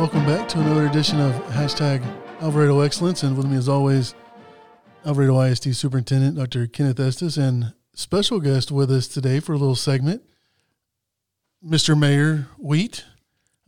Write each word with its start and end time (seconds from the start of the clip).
Welcome 0.00 0.24
back 0.24 0.48
to 0.48 0.60
another 0.60 0.86
edition 0.86 1.20
of 1.20 1.34
hashtag 1.52 2.02
Alvarado 2.40 2.80
Excellence. 2.80 3.22
And 3.22 3.36
with 3.36 3.44
me, 3.46 3.58
as 3.58 3.68
always, 3.68 4.14
Alvarado 5.04 5.38
ISD 5.42 5.76
Superintendent 5.76 6.36
Dr. 6.38 6.66
Kenneth 6.66 6.98
Estes 6.98 7.36
and 7.36 7.74
special 7.92 8.40
guest 8.40 8.72
with 8.72 8.90
us 8.90 9.06
today 9.06 9.40
for 9.40 9.52
a 9.52 9.58
little 9.58 9.74
segment, 9.74 10.22
Mr. 11.62 11.98
Mayor 11.98 12.46
Wheat. 12.58 13.04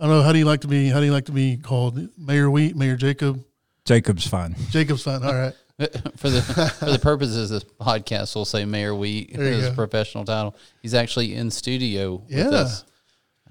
I 0.00 0.04
don't 0.06 0.12
know 0.16 0.22
how 0.22 0.32
do 0.32 0.38
you 0.38 0.46
like 0.46 0.62
to 0.62 0.68
be 0.68 0.88
how 0.88 1.00
do 1.00 1.04
you 1.06 1.12
like 1.12 1.26
to 1.26 1.32
be 1.32 1.58
called? 1.58 2.00
Mayor 2.16 2.50
Wheat, 2.50 2.76
Mayor 2.76 2.96
Jacob? 2.96 3.44
Jacob's 3.84 4.26
fine. 4.26 4.56
Jacob's 4.70 5.02
fine. 5.02 5.22
All 5.22 5.34
right. 5.34 5.52
for 6.16 6.30
the 6.30 6.40
for 6.78 6.90
the 6.90 6.98
purposes 6.98 7.50
of 7.50 7.60
this 7.60 7.70
podcast, 7.78 8.34
we'll 8.34 8.46
say 8.46 8.64
Mayor 8.64 8.94
Wheat 8.94 9.36
There 9.36 9.48
you 9.48 9.52
his 9.58 9.68
go. 9.68 9.74
professional 9.74 10.24
title. 10.24 10.56
He's 10.80 10.94
actually 10.94 11.34
in 11.34 11.50
studio 11.50 12.22
Yeah. 12.28 12.46
with 12.46 12.54
us. 12.54 12.84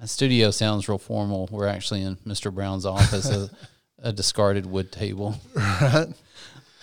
Uh, 0.02 0.05
Studio 0.05 0.52
sounds 0.52 0.90
real 0.90 0.98
formal. 0.98 1.48
We're 1.52 1.68
actually 1.68 2.02
in 2.02 2.16
Mr. 2.18 2.54
Brown's 2.54 2.86
office, 2.86 3.30
a, 3.30 3.50
a 4.00 4.12
discarded 4.12 4.66
wood 4.66 4.91
table. 4.91 5.36
Right. 5.55 6.08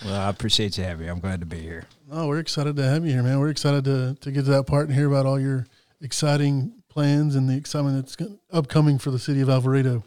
Well, 0.04 0.14
I 0.14 0.28
appreciate 0.28 0.78
you 0.78 0.84
having 0.84 1.06
me. 1.06 1.10
I'm 1.10 1.18
glad 1.18 1.40
to 1.40 1.46
be 1.46 1.60
here. 1.60 1.84
Oh, 2.08 2.28
we're 2.28 2.38
excited 2.38 2.76
to 2.76 2.84
have 2.84 3.04
you 3.04 3.10
here, 3.10 3.22
man. 3.24 3.40
We're 3.40 3.48
excited 3.48 3.84
to, 3.86 4.16
to 4.20 4.30
get 4.30 4.44
to 4.44 4.50
that 4.52 4.68
part 4.68 4.86
and 4.86 4.96
hear 4.96 5.08
about 5.08 5.26
all 5.26 5.40
your 5.40 5.66
exciting 6.00 6.72
plans 6.88 7.34
and 7.34 7.48
the 7.48 7.56
excitement 7.56 7.96
that's 7.96 8.16
upcoming 8.52 8.98
for 8.98 9.10
the 9.10 9.18
city 9.18 9.40
of 9.40 9.50
Alvarado. 9.50 10.04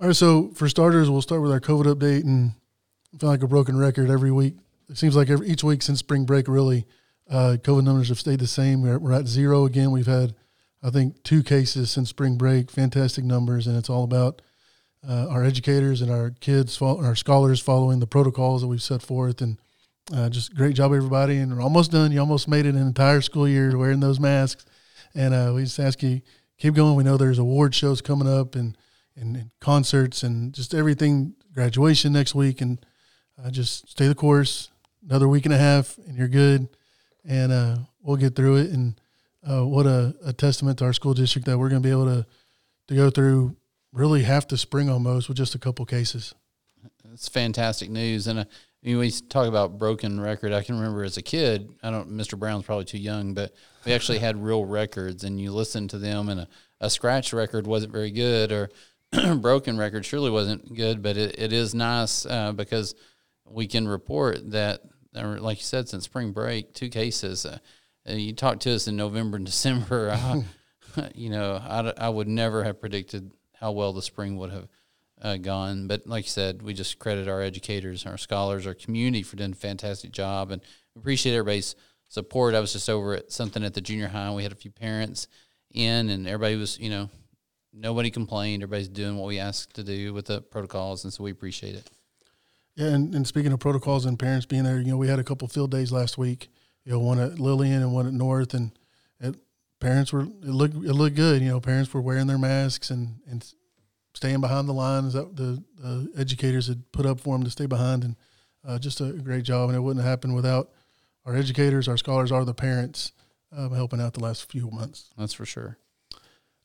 All 0.00 0.06
right, 0.06 0.16
so 0.16 0.48
for 0.54 0.66
starters, 0.66 1.10
we'll 1.10 1.20
start 1.20 1.42
with 1.42 1.52
our 1.52 1.60
COVID 1.60 1.94
update 1.94 2.24
and 2.24 2.52
I 3.14 3.18
feel 3.18 3.28
like 3.28 3.42
a 3.42 3.46
broken 3.46 3.76
record 3.76 4.08
every 4.08 4.30
week. 4.30 4.54
It 4.88 4.96
seems 4.96 5.14
like 5.14 5.28
every, 5.28 5.48
each 5.48 5.62
week 5.62 5.82
since 5.82 5.98
spring 5.98 6.24
break, 6.24 6.48
really, 6.48 6.86
uh, 7.30 7.58
COVID 7.60 7.84
numbers 7.84 8.08
have 8.08 8.18
stayed 8.18 8.40
the 8.40 8.46
same. 8.46 8.80
We're, 8.80 8.98
we're 8.98 9.12
at 9.12 9.26
zero 9.26 9.66
again. 9.66 9.90
We've 9.90 10.06
had, 10.06 10.34
I 10.82 10.90
think, 10.90 11.22
two 11.22 11.42
cases 11.42 11.90
since 11.90 12.10
spring 12.10 12.36
break. 12.36 12.70
Fantastic 12.70 13.24
numbers, 13.24 13.66
and 13.66 13.76
it's 13.76 13.90
all 13.90 14.04
about 14.04 14.42
uh, 15.08 15.26
our 15.28 15.44
educators 15.44 16.00
and 16.00 16.10
our 16.10 16.30
kids, 16.40 16.80
our 16.80 17.14
scholars 17.14 17.60
following 17.60 18.00
the 18.00 18.06
protocols 18.06 18.62
that 18.62 18.68
we've 18.68 18.82
set 18.82 19.02
forth. 19.02 19.40
And 19.40 19.58
uh, 20.14 20.28
just 20.28 20.54
great 20.54 20.74
job, 20.74 20.92
everybody. 20.92 21.38
And 21.38 21.54
we're 21.54 21.62
almost 21.62 21.90
done. 21.90 22.12
You 22.12 22.20
almost 22.20 22.48
made 22.48 22.66
it 22.66 22.74
an 22.74 22.86
entire 22.86 23.20
school 23.20 23.48
year 23.48 23.76
wearing 23.76 24.00
those 24.00 24.20
masks. 24.20 24.64
And 25.14 25.34
uh, 25.34 25.52
we 25.54 25.64
just 25.64 25.78
ask 25.78 26.02
you 26.02 26.20
keep 26.58 26.74
going. 26.74 26.94
We 26.94 27.04
know 27.04 27.16
there's 27.16 27.38
award 27.38 27.74
shows 27.74 28.00
coming 28.00 28.28
up 28.28 28.54
and, 28.54 28.76
and, 29.16 29.36
and 29.36 29.50
concerts 29.60 30.22
and 30.22 30.52
just 30.52 30.74
everything. 30.74 31.34
Graduation 31.54 32.14
next 32.14 32.34
week, 32.34 32.62
and 32.62 32.84
uh, 33.38 33.50
just 33.50 33.90
stay 33.90 34.08
the 34.08 34.14
course. 34.14 34.70
Another 35.06 35.28
week 35.28 35.44
and 35.44 35.52
a 35.52 35.58
half, 35.58 35.98
and 36.06 36.16
you're 36.16 36.26
good. 36.26 36.66
And 37.26 37.52
uh, 37.52 37.76
we'll 38.00 38.16
get 38.16 38.34
through 38.34 38.56
it. 38.56 38.70
And 38.70 38.98
uh, 39.48 39.66
what 39.66 39.86
a, 39.86 40.14
a 40.24 40.32
testament 40.32 40.78
to 40.78 40.84
our 40.84 40.92
school 40.92 41.14
district 41.14 41.46
that 41.46 41.58
we're 41.58 41.68
going 41.68 41.82
to 41.82 41.86
be 41.86 41.92
able 41.92 42.06
to 42.06 42.26
to 42.88 42.94
go 42.94 43.10
through 43.10 43.56
really 43.92 44.22
half 44.22 44.48
the 44.48 44.58
spring 44.58 44.88
almost 44.88 45.28
with 45.28 45.36
just 45.36 45.54
a 45.54 45.58
couple 45.58 45.84
cases. 45.84 46.34
It's 47.12 47.28
fantastic 47.28 47.90
news. 47.90 48.26
And 48.26 48.40
uh, 48.40 48.44
I 48.44 48.86
mean, 48.86 48.98
we 48.98 49.10
talk 49.10 49.46
about 49.46 49.78
broken 49.78 50.20
record. 50.20 50.52
I 50.52 50.62
can 50.62 50.76
remember 50.76 51.04
as 51.04 51.16
a 51.16 51.22
kid, 51.22 51.70
I 51.82 51.90
don't, 51.90 52.10
Mr. 52.10 52.38
Brown's 52.38 52.64
probably 52.64 52.84
too 52.84 52.98
young, 52.98 53.34
but 53.34 53.54
we 53.84 53.92
actually 53.92 54.18
had 54.18 54.42
real 54.42 54.64
records 54.64 55.24
and 55.24 55.40
you 55.40 55.52
listen 55.52 55.86
to 55.88 55.98
them 55.98 56.28
and 56.28 56.40
a, 56.40 56.48
a 56.80 56.90
scratch 56.90 57.32
record 57.32 57.66
wasn't 57.66 57.92
very 57.92 58.10
good 58.10 58.50
or 58.50 58.70
broken 59.36 59.76
record 59.76 60.04
surely 60.04 60.30
wasn't 60.30 60.74
good, 60.74 61.02
but 61.02 61.16
it, 61.16 61.38
it 61.38 61.52
is 61.52 61.74
nice 61.74 62.26
uh, 62.26 62.52
because 62.52 62.94
we 63.48 63.66
can 63.66 63.86
report 63.86 64.50
that, 64.50 64.80
uh, 65.14 65.36
like 65.38 65.58
you 65.58 65.64
said, 65.64 65.88
since 65.88 66.04
spring 66.04 66.32
break, 66.32 66.72
two 66.72 66.88
cases. 66.88 67.44
Uh, 67.44 67.58
uh, 68.08 68.14
you 68.14 68.32
talked 68.32 68.62
to 68.62 68.74
us 68.74 68.88
in 68.88 68.96
November 68.96 69.36
and 69.36 69.46
December. 69.52 70.10
I, 70.10 70.44
you 71.14 71.30
know, 71.30 71.54
I, 71.56 71.92
I 71.96 72.08
would 72.08 72.28
never 72.28 72.64
have 72.64 72.80
predicted 72.80 73.32
how 73.54 73.72
well 73.72 73.92
the 73.92 74.02
spring 74.02 74.36
would 74.38 74.50
have 74.50 74.68
uh, 75.22 75.36
gone. 75.36 75.86
But 75.86 76.06
like 76.06 76.24
you 76.24 76.30
said, 76.30 76.62
we 76.62 76.74
just 76.74 76.98
credit 76.98 77.28
our 77.28 77.40
educators, 77.40 78.04
our 78.04 78.18
scholars, 78.18 78.66
our 78.66 78.74
community 78.74 79.22
for 79.22 79.36
doing 79.36 79.52
a 79.52 79.56
fantastic 79.56 80.10
job, 80.12 80.50
and 80.50 80.60
appreciate 80.96 81.34
everybody's 81.34 81.74
support. 82.08 82.54
I 82.54 82.60
was 82.60 82.72
just 82.72 82.90
over 82.90 83.14
at 83.14 83.32
something 83.32 83.64
at 83.64 83.74
the 83.74 83.80
junior 83.80 84.08
high. 84.08 84.26
and 84.26 84.36
We 84.36 84.42
had 84.42 84.52
a 84.52 84.56
few 84.56 84.70
parents 84.70 85.28
in, 85.72 86.10
and 86.10 86.26
everybody 86.26 86.56
was, 86.56 86.78
you 86.78 86.90
know, 86.90 87.08
nobody 87.72 88.10
complained. 88.10 88.62
Everybody's 88.62 88.88
doing 88.88 89.16
what 89.16 89.28
we 89.28 89.38
asked 89.38 89.74
to 89.74 89.84
do 89.84 90.12
with 90.12 90.26
the 90.26 90.42
protocols, 90.42 91.04
and 91.04 91.12
so 91.12 91.24
we 91.24 91.30
appreciate 91.30 91.74
it. 91.74 91.88
Yeah, 92.74 92.88
and, 92.88 93.14
and 93.14 93.26
speaking 93.26 93.52
of 93.52 93.60
protocols 93.60 94.06
and 94.06 94.18
parents 94.18 94.46
being 94.46 94.64
there, 94.64 94.78
you 94.78 94.90
know, 94.90 94.96
we 94.96 95.08
had 95.08 95.18
a 95.18 95.24
couple 95.24 95.46
field 95.46 95.70
days 95.70 95.92
last 95.92 96.16
week. 96.16 96.48
You 96.84 96.92
know, 96.92 96.98
one 96.98 97.20
at 97.20 97.38
Lillian 97.38 97.82
and 97.82 97.92
one 97.92 98.06
at 98.06 98.12
North, 98.12 98.54
and 98.54 98.72
it, 99.20 99.36
parents 99.80 100.12
were 100.12 100.22
it 100.22 100.44
looked 100.44 100.74
it 100.74 100.92
looked 100.92 101.16
good. 101.16 101.42
You 101.42 101.50
know, 101.50 101.60
parents 101.60 101.92
were 101.92 102.00
wearing 102.00 102.26
their 102.26 102.38
masks 102.38 102.90
and 102.90 103.20
and 103.28 103.44
staying 104.14 104.40
behind 104.40 104.68
the 104.68 104.74
lines 104.74 105.14
that 105.14 105.36
the, 105.36 105.62
the 105.78 106.12
educators 106.16 106.66
had 106.68 106.90
put 106.92 107.06
up 107.06 107.20
for 107.20 107.34
them 107.36 107.44
to 107.44 107.50
stay 107.50 107.66
behind, 107.66 108.04
and 108.04 108.16
uh, 108.66 108.78
just 108.78 109.00
a 109.00 109.12
great 109.12 109.44
job. 109.44 109.68
And 109.68 109.76
it 109.76 109.80
wouldn't 109.80 110.04
have 110.04 110.10
happened 110.10 110.34
without 110.34 110.70
our 111.24 111.36
educators, 111.36 111.88
our 111.88 111.96
scholars, 111.96 112.32
or 112.32 112.44
the 112.44 112.54
parents 112.54 113.12
uh, 113.56 113.68
helping 113.70 114.00
out 114.00 114.14
the 114.14 114.22
last 114.22 114.50
few 114.50 114.70
months. 114.70 115.10
That's 115.16 115.34
for 115.34 115.46
sure. 115.46 115.78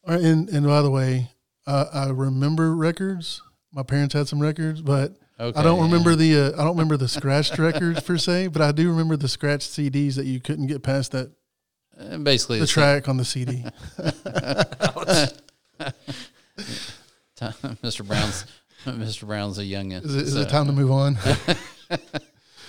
All 0.06 0.16
right, 0.16 0.24
and 0.24 0.50
and 0.50 0.66
by 0.66 0.82
the 0.82 0.92
way, 0.92 1.32
uh, 1.66 1.86
I 1.94 2.10
remember 2.10 2.76
records. 2.76 3.42
My 3.72 3.84
parents 3.84 4.14
had 4.14 4.28
some 4.28 4.42
records, 4.42 4.82
but 4.82 5.18
Okay, 5.40 5.60
I 5.60 5.64
don't 5.64 5.82
remember 5.84 6.16
the 6.16 6.36
uh, 6.36 6.48
I 6.54 6.64
don't 6.64 6.76
remember 6.76 6.98
the 6.98 7.08
scratched 7.08 7.60
records 7.60 8.02
per 8.02 8.18
se, 8.18 8.48
but 8.48 8.62
I 8.62 8.72
do 8.72 8.90
remember 8.90 9.16
the 9.18 9.28
scratched 9.28 9.70
CDs 9.72 10.16
that 10.16 10.26
you 10.26 10.40
couldn't 10.40 10.66
get 10.68 10.82
past 10.82 11.12
that 11.12 11.32
Uh, 12.00 12.18
basically 12.18 12.58
the 12.58 12.64
the 12.64 12.68
same- 12.68 12.82
track 12.84 13.08
on 13.08 13.18
the 13.18 13.26
CD. 13.26 13.64
Mr. 17.84 18.06
Brown's 18.06 18.46
Mr. 18.86 19.28
Brown's 19.28 19.58
a 19.60 19.64
youngin. 19.64 20.04
Is 20.04 20.16
it, 20.16 20.22
is 20.24 20.34
so- 20.34 20.40
it 20.42 20.50
time 20.50 20.66
to 20.68 20.72
move 20.72 20.92
on? 20.92 21.18
I 21.90 21.98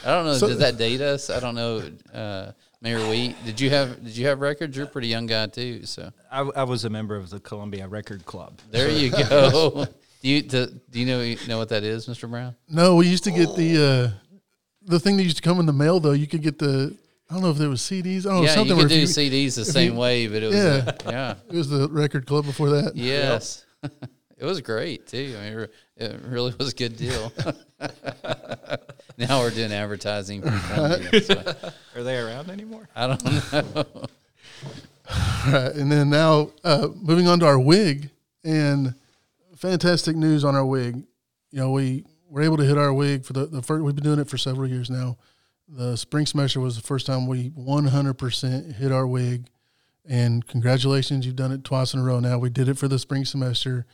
don't 0.04 0.26
know. 0.26 0.34
So- 0.34 0.48
Does 0.48 0.58
that 0.58 0.76
date 0.78 1.00
us? 1.00 1.30
I 1.30 1.40
don't 1.40 1.54
know. 1.54 1.82
Uh, 2.12 2.52
Mayor 2.80 3.08
Wheat, 3.08 3.34
did 3.44 3.60
you 3.60 3.70
have 3.70 4.04
did 4.04 4.16
you 4.16 4.26
have 4.26 4.40
records? 4.40 4.76
You're 4.76 4.86
a 4.86 4.88
pretty 4.88 5.08
young 5.08 5.26
guy 5.26 5.46
too. 5.46 5.84
So 5.84 6.12
I, 6.30 6.40
I 6.42 6.62
was 6.64 6.84
a 6.84 6.90
member 6.90 7.16
of 7.16 7.28
the 7.30 7.40
Columbia 7.40 7.88
Record 7.88 8.24
Club. 8.24 8.60
there 8.70 8.90
you 8.90 9.10
go. 9.10 9.86
Do 10.20 10.28
you 10.28 10.42
do, 10.42 10.66
do 10.90 11.00
you 11.00 11.06
know 11.06 11.34
know 11.46 11.58
what 11.58 11.68
that 11.70 11.84
is, 11.84 12.06
Mr. 12.06 12.28
Brown? 12.28 12.54
no, 12.68 12.96
we 12.96 13.06
used 13.08 13.24
to 13.24 13.30
get 13.30 13.54
the 13.56 14.12
uh, 14.12 14.38
the 14.82 14.98
thing 15.00 15.16
that 15.16 15.22
used 15.22 15.36
to 15.36 15.42
come 15.42 15.60
in 15.60 15.66
the 15.66 15.72
mail 15.72 16.00
though. 16.00 16.12
You 16.12 16.26
could 16.26 16.42
get 16.42 16.58
the 16.58 16.96
I 17.30 17.34
don't 17.34 17.42
know 17.42 17.50
if 17.50 17.58
there 17.58 17.68
was 17.68 17.82
CDs. 17.82 18.20
I 18.26 18.30
don't 18.30 18.36
know 18.36 18.42
yeah, 18.44 18.54
something 18.54 18.76
you 18.76 18.82
could 18.82 18.88
do 18.88 18.94
if 18.96 19.16
you- 19.16 19.30
CDs 19.48 19.54
the 19.54 19.64
same 19.64 19.92
you- 19.94 19.98
way, 19.98 20.26
but 20.26 20.42
it 20.42 20.46
was 20.46 20.56
Yeah. 20.56 20.84
uh, 20.86 20.92
yeah, 21.10 21.34
it 21.48 21.54
was 21.56 21.68
the 21.68 21.88
record 21.88 22.26
club 22.26 22.46
before 22.46 22.70
that. 22.70 22.96
yes. 22.96 23.64
it 24.38 24.44
was 24.44 24.60
great 24.60 25.06
too. 25.06 25.36
I 25.38 25.50
mean, 25.50 25.68
it 25.96 26.20
really 26.24 26.54
was 26.58 26.72
a 26.72 26.74
good 26.74 26.96
deal. 26.96 27.32
now 29.18 29.40
we're 29.40 29.50
doing 29.50 29.72
advertising 29.72 30.42
for 30.42 30.50
Columbia, 30.74 31.20
so 31.22 31.54
Are 31.94 32.02
they 32.02 32.16
around 32.18 32.50
anymore? 32.50 32.88
I 32.96 33.06
don't 33.08 33.24
know. 33.24 34.06
Right, 35.46 35.74
and 35.74 35.90
then 35.90 36.10
now 36.10 36.50
uh, 36.64 36.88
moving 37.00 37.28
on 37.28 37.40
to 37.40 37.46
our 37.46 37.58
wig 37.58 38.10
and 38.44 38.94
fantastic 39.58 40.16
news 40.16 40.44
on 40.44 40.54
our 40.54 40.64
wig. 40.64 41.04
You 41.50 41.60
know, 41.60 41.70
we 41.72 42.04
were 42.28 42.42
able 42.42 42.56
to 42.58 42.64
hit 42.64 42.78
our 42.78 42.92
wig 42.92 43.24
for 43.24 43.32
the, 43.32 43.46
the 43.46 43.62
first. 43.62 43.82
We've 43.82 43.94
been 43.94 44.04
doing 44.04 44.20
it 44.20 44.28
for 44.28 44.38
several 44.38 44.68
years 44.68 44.88
now. 44.88 45.18
The 45.68 45.96
spring 45.96 46.24
semester 46.24 46.60
was 46.60 46.76
the 46.76 46.82
first 46.82 47.06
time 47.06 47.26
we 47.26 47.50
100% 47.50 48.74
hit 48.74 48.92
our 48.92 49.06
wig, 49.06 49.48
and 50.08 50.46
congratulations, 50.46 51.26
you've 51.26 51.36
done 51.36 51.52
it 51.52 51.64
twice 51.64 51.92
in 51.92 52.00
a 52.00 52.02
row. 52.02 52.20
Now 52.20 52.38
we 52.38 52.48
did 52.48 52.68
it 52.68 52.78
for 52.78 52.88
the 52.88 52.98
spring 52.98 53.24
semester. 53.26 53.84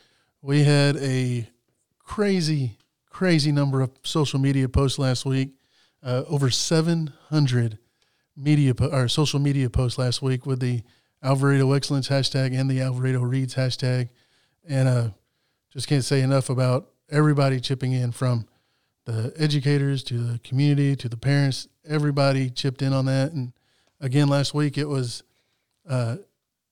We 0.41 0.63
had 0.63 0.97
a 0.99 1.49
crazy, 1.99 2.79
crazy 3.11 3.51
number 3.51 3.81
of 3.81 3.91
social 4.03 4.39
media 4.39 4.69
posts 4.69 4.99
last 4.99 5.25
week. 5.25 5.51
Uh, 6.03 6.23
over 6.29 6.51
700 6.51 7.79
media 8.37 8.75
po- 8.75 8.91
or 8.91 9.09
social 9.09 9.41
media 9.41 9.71
posts 9.71 9.99
last 9.99 10.21
week 10.21 10.45
with 10.45 10.61
the 10.61 10.83
Alvarado 11.23 11.73
Excellence 11.73 12.09
hashtag 12.09 12.59
and 12.59 12.71
the 12.71 12.83
Alvarado 12.83 13.22
Reads 13.22 13.55
hashtag, 13.55 14.10
and 14.69 14.87
uh, 14.87 15.09
just 15.74 15.88
can't 15.88 16.04
say 16.04 16.22
enough 16.22 16.48
about 16.48 16.88
everybody 17.10 17.60
chipping 17.60 17.92
in 17.92 18.12
from 18.12 18.47
the 19.04 19.32
educators 19.36 20.03
to 20.04 20.15
the 20.15 20.38
community 20.38 20.97
to 20.97 21.09
the 21.09 21.16
parents. 21.16 21.68
Everybody 21.86 22.48
chipped 22.48 22.80
in 22.80 22.92
on 22.92 23.04
that, 23.06 23.32
and 23.32 23.53
again 24.00 24.28
last 24.28 24.54
week 24.54 24.78
it 24.78 24.88
was 24.88 25.22
uh, 25.88 26.16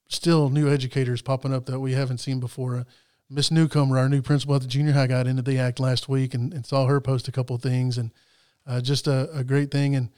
still 0.09 0.49
new 0.49 0.73
educators 0.73 1.21
popping 1.21 1.53
up 1.53 1.67
that 1.67 1.81
we 1.81 1.93
haven't 1.93 2.19
seen 2.19 2.41
before. 2.41 2.77
Uh, 2.77 2.85
Miss 3.29 3.51
Newcomer, 3.51 3.99
our 3.99 4.09
new 4.09 4.23
principal 4.23 4.55
at 4.55 4.63
the 4.63 4.69
junior 4.69 4.93
high, 4.93 5.07
got 5.07 5.27
into 5.27 5.43
the 5.43 5.59
act 5.59 5.81
last 5.81 6.09
week 6.09 6.35
and, 6.35 6.53
and 6.53 6.65
saw 6.65 6.87
her 6.87 7.01
post 7.01 7.29
a 7.29 7.33
couple 7.33 7.57
things, 7.59 7.99
and 7.99 8.13
uh, 8.67 8.81
just 8.81 9.07
a, 9.07 9.31
a 9.33 9.43
great 9.43 9.71
thing. 9.71 9.97
And 9.97 10.11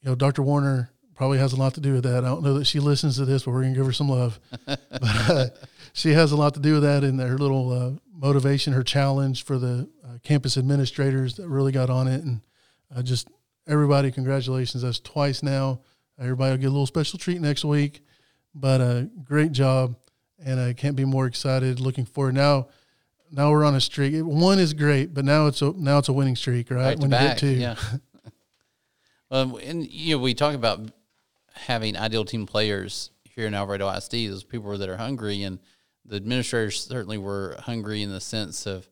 you 0.00 0.08
know, 0.08 0.14
Dr. 0.14 0.42
Warner 0.42 0.90
probably 1.14 1.38
has 1.38 1.52
a 1.52 1.56
lot 1.56 1.74
to 1.74 1.80
do 1.80 1.94
with 1.94 2.04
that. 2.04 2.24
I 2.24 2.28
don't 2.28 2.42
know 2.42 2.54
that 2.54 2.66
she 2.66 2.80
listens 2.80 3.16
to 3.16 3.24
this, 3.24 3.42
but 3.42 3.50
we're 3.50 3.62
gonna 3.62 3.74
give 3.74 3.86
her 3.86 3.92
some 3.92 4.08
love. 4.08 4.38
but 4.66 4.80
uh, 5.02 5.46
she 5.92 6.12
has 6.12 6.32
a 6.32 6.36
lot 6.36 6.54
to 6.54 6.60
do 6.60 6.74
with 6.74 6.82
that, 6.84 7.04
and 7.04 7.20
her 7.20 7.38
little 7.38 7.72
uh, 7.72 7.90
motivation, 8.20 8.72
her 8.74 8.82
challenge 8.82 9.44
for 9.44 9.58
the 9.58 9.88
uh, 10.04 10.18
campus 10.22 10.56
administrators 10.56 11.36
that 11.36 11.48
really 11.48 11.72
got 11.72 11.90
on 11.90 12.06
it, 12.06 12.22
and 12.22 12.42
uh, 12.94 13.02
just 13.02 13.28
everybody, 13.66 14.10
congratulations! 14.10 14.82
That's 14.82 15.00
twice 15.00 15.42
now. 15.42 15.80
Everybody 16.18 16.50
will 16.50 16.58
get 16.58 16.66
a 16.66 16.70
little 16.70 16.86
special 16.86 17.18
treat 17.18 17.40
next 17.40 17.64
week. 17.64 18.02
But 18.54 18.80
uh, 18.80 19.02
great 19.24 19.52
job, 19.52 19.96
and 20.44 20.60
I 20.60 20.72
can't 20.72 20.96
be 20.96 21.04
more 21.04 21.26
excited. 21.26 21.80
Looking 21.80 22.04
forward 22.04 22.34
now. 22.34 22.68
now 23.30 23.50
we're 23.50 23.64
on 23.64 23.74
a 23.74 23.80
streak. 23.80 24.22
One 24.24 24.58
is 24.58 24.74
great, 24.74 25.14
but 25.14 25.24
now 25.24 25.46
it's 25.46 25.62
a 25.62 25.72
now 25.76 25.98
it's 25.98 26.08
a 26.08 26.12
winning 26.12 26.36
streak, 26.36 26.70
right? 26.70 26.82
back 26.82 26.96
to 26.96 27.00
when 27.00 27.10
back. 27.10 27.22
you 27.22 27.28
get 27.28 27.38
two, 27.38 27.60
Yeah. 27.60 27.76
um, 29.30 29.56
and 29.62 29.86
you 29.86 30.16
know, 30.16 30.22
we 30.22 30.34
talk 30.34 30.54
about 30.54 30.90
having 31.54 31.96
ideal 31.96 32.24
team 32.24 32.44
players 32.46 33.10
here 33.24 33.46
in 33.46 33.54
Alvarado 33.54 33.88
ISD. 33.88 34.12
Those 34.12 34.44
people 34.44 34.76
that 34.76 34.88
are 34.88 34.96
hungry, 34.96 35.42
and 35.44 35.60
the 36.10 36.16
administrators 36.16 36.84
certainly 36.84 37.18
were 37.18 37.56
hungry 37.60 38.02
in 38.02 38.10
the 38.10 38.20
sense 38.20 38.66
of 38.66 38.88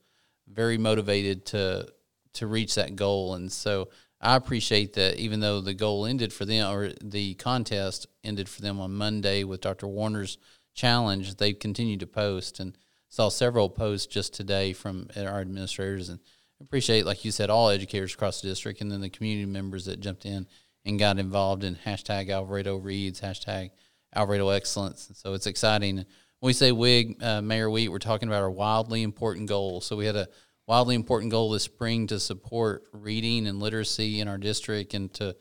very 0.47 0.79
motivated 0.79 1.45
to 1.47 1.89
to 2.35 2.47
reach 2.47 2.77
that 2.77 2.95
goal. 2.95 3.35
And 3.35 3.51
so 3.51 3.89
I 4.21 4.37
appreciate 4.37 4.93
that, 4.95 5.17
even 5.17 5.41
though 5.41 5.61
the 5.61 5.75
goal 5.75 6.07
ended 6.07 6.33
for 6.33 6.45
them 6.45 6.73
or 6.73 6.93
the 7.03 7.35
contest 7.35 8.07
ended 8.23 8.49
for 8.49 8.63
them 8.63 8.81
on 8.81 8.93
Monday 8.93 9.43
with 9.43 9.61
Dr. 9.61 9.89
Warner's 9.89 10.39
challenge, 10.75 11.37
they 11.37 11.53
continued 11.53 12.01
to 12.01 12.07
post 12.07 12.61
and 12.61 12.79
saw 13.09 13.29
several 13.29 13.69
posts 13.69 14.07
just 14.07 14.33
today 14.33 14.73
from 14.73 15.09
our 15.17 15.41
administrators 15.41 16.09
and 16.09 16.21
appreciate, 16.61 17.07
like 17.07 17.25
you 17.25 17.33
said, 17.33 17.51
all 17.51 17.69
educators 17.69 18.15
across 18.15 18.41
the 18.41 18.49
district 18.49 18.81
and 18.81 18.93
then 18.93 19.01
the 19.01 19.11
community 19.11 19.47
members 19.47 19.87
that 19.87 20.01
jumped 20.01 20.25
in 20.25 20.47
and 20.85 20.99
got 20.99 21.19
involved 21.19 21.65
in 21.65 21.75
hashtag 21.75 22.31
Alvarado 22.31 22.77
Reads, 22.77 23.21
hashtag 23.21 23.71
Alvarado 24.15 24.51
Excellence. 24.51 25.09
And 25.09 25.17
so 25.17 25.35
it's 25.35 25.47
exciting. 25.47 26.05
When 26.41 26.51
we 26.51 26.53
say 26.53 26.71
WIG, 26.71 27.21
uh, 27.21 27.43
Mayor 27.43 27.69
Wheat, 27.69 27.89
we're 27.89 27.99
talking 27.99 28.29
about 28.29 28.43
our 28.43 28.51
wildly 28.51 29.03
important 29.03 29.49
goal. 29.49 29.81
So 29.81 29.97
we 29.97 30.07
had 30.07 30.15
a 30.15 30.29
wildly 30.69 30.95
important 30.95 31.33
goal 31.33 31.51
this 31.51 31.65
spring 31.65 32.07
to 32.07 32.21
support 32.21 32.85
reading 32.93 33.49
and 33.49 33.59
literacy 33.59 34.21
in 34.21 34.29
our 34.29 34.39
district 34.39 34.95
and 34.95 35.13
to 35.15 35.35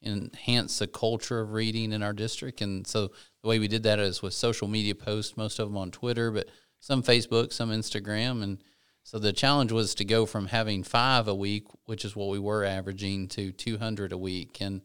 enhance 0.00 0.78
the 0.78 0.86
culture 0.86 1.40
of 1.40 1.54
reading 1.54 1.92
in 1.92 2.04
our 2.04 2.12
district. 2.12 2.60
And 2.60 2.86
so 2.86 3.08
the 3.42 3.48
way 3.48 3.58
we 3.58 3.66
did 3.66 3.82
that 3.82 3.98
is 3.98 4.22
with 4.22 4.32
social 4.32 4.68
media 4.68 4.94
posts, 4.94 5.36
most 5.36 5.58
of 5.58 5.66
them 5.66 5.76
on 5.76 5.90
Twitter, 5.90 6.30
but 6.30 6.48
some 6.78 7.02
Facebook, 7.02 7.52
some 7.52 7.70
Instagram. 7.70 8.44
And 8.44 8.62
so 9.02 9.18
the 9.18 9.32
challenge 9.32 9.72
was 9.72 9.92
to 9.96 10.04
go 10.04 10.24
from 10.24 10.46
having 10.46 10.84
five 10.84 11.26
a 11.26 11.34
week, 11.34 11.64
which 11.86 12.04
is 12.04 12.14
what 12.14 12.28
we 12.28 12.38
were 12.38 12.64
averaging, 12.64 13.26
to 13.30 13.50
200 13.50 14.12
a 14.12 14.18
week. 14.18 14.58
And 14.60 14.82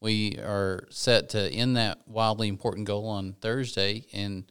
we 0.00 0.38
are 0.38 0.86
set 0.88 1.28
to 1.30 1.50
end 1.50 1.76
that 1.76 1.98
wildly 2.08 2.48
important 2.48 2.86
goal 2.86 3.06
on 3.06 3.34
Thursday. 3.34 4.06
And 4.14 4.50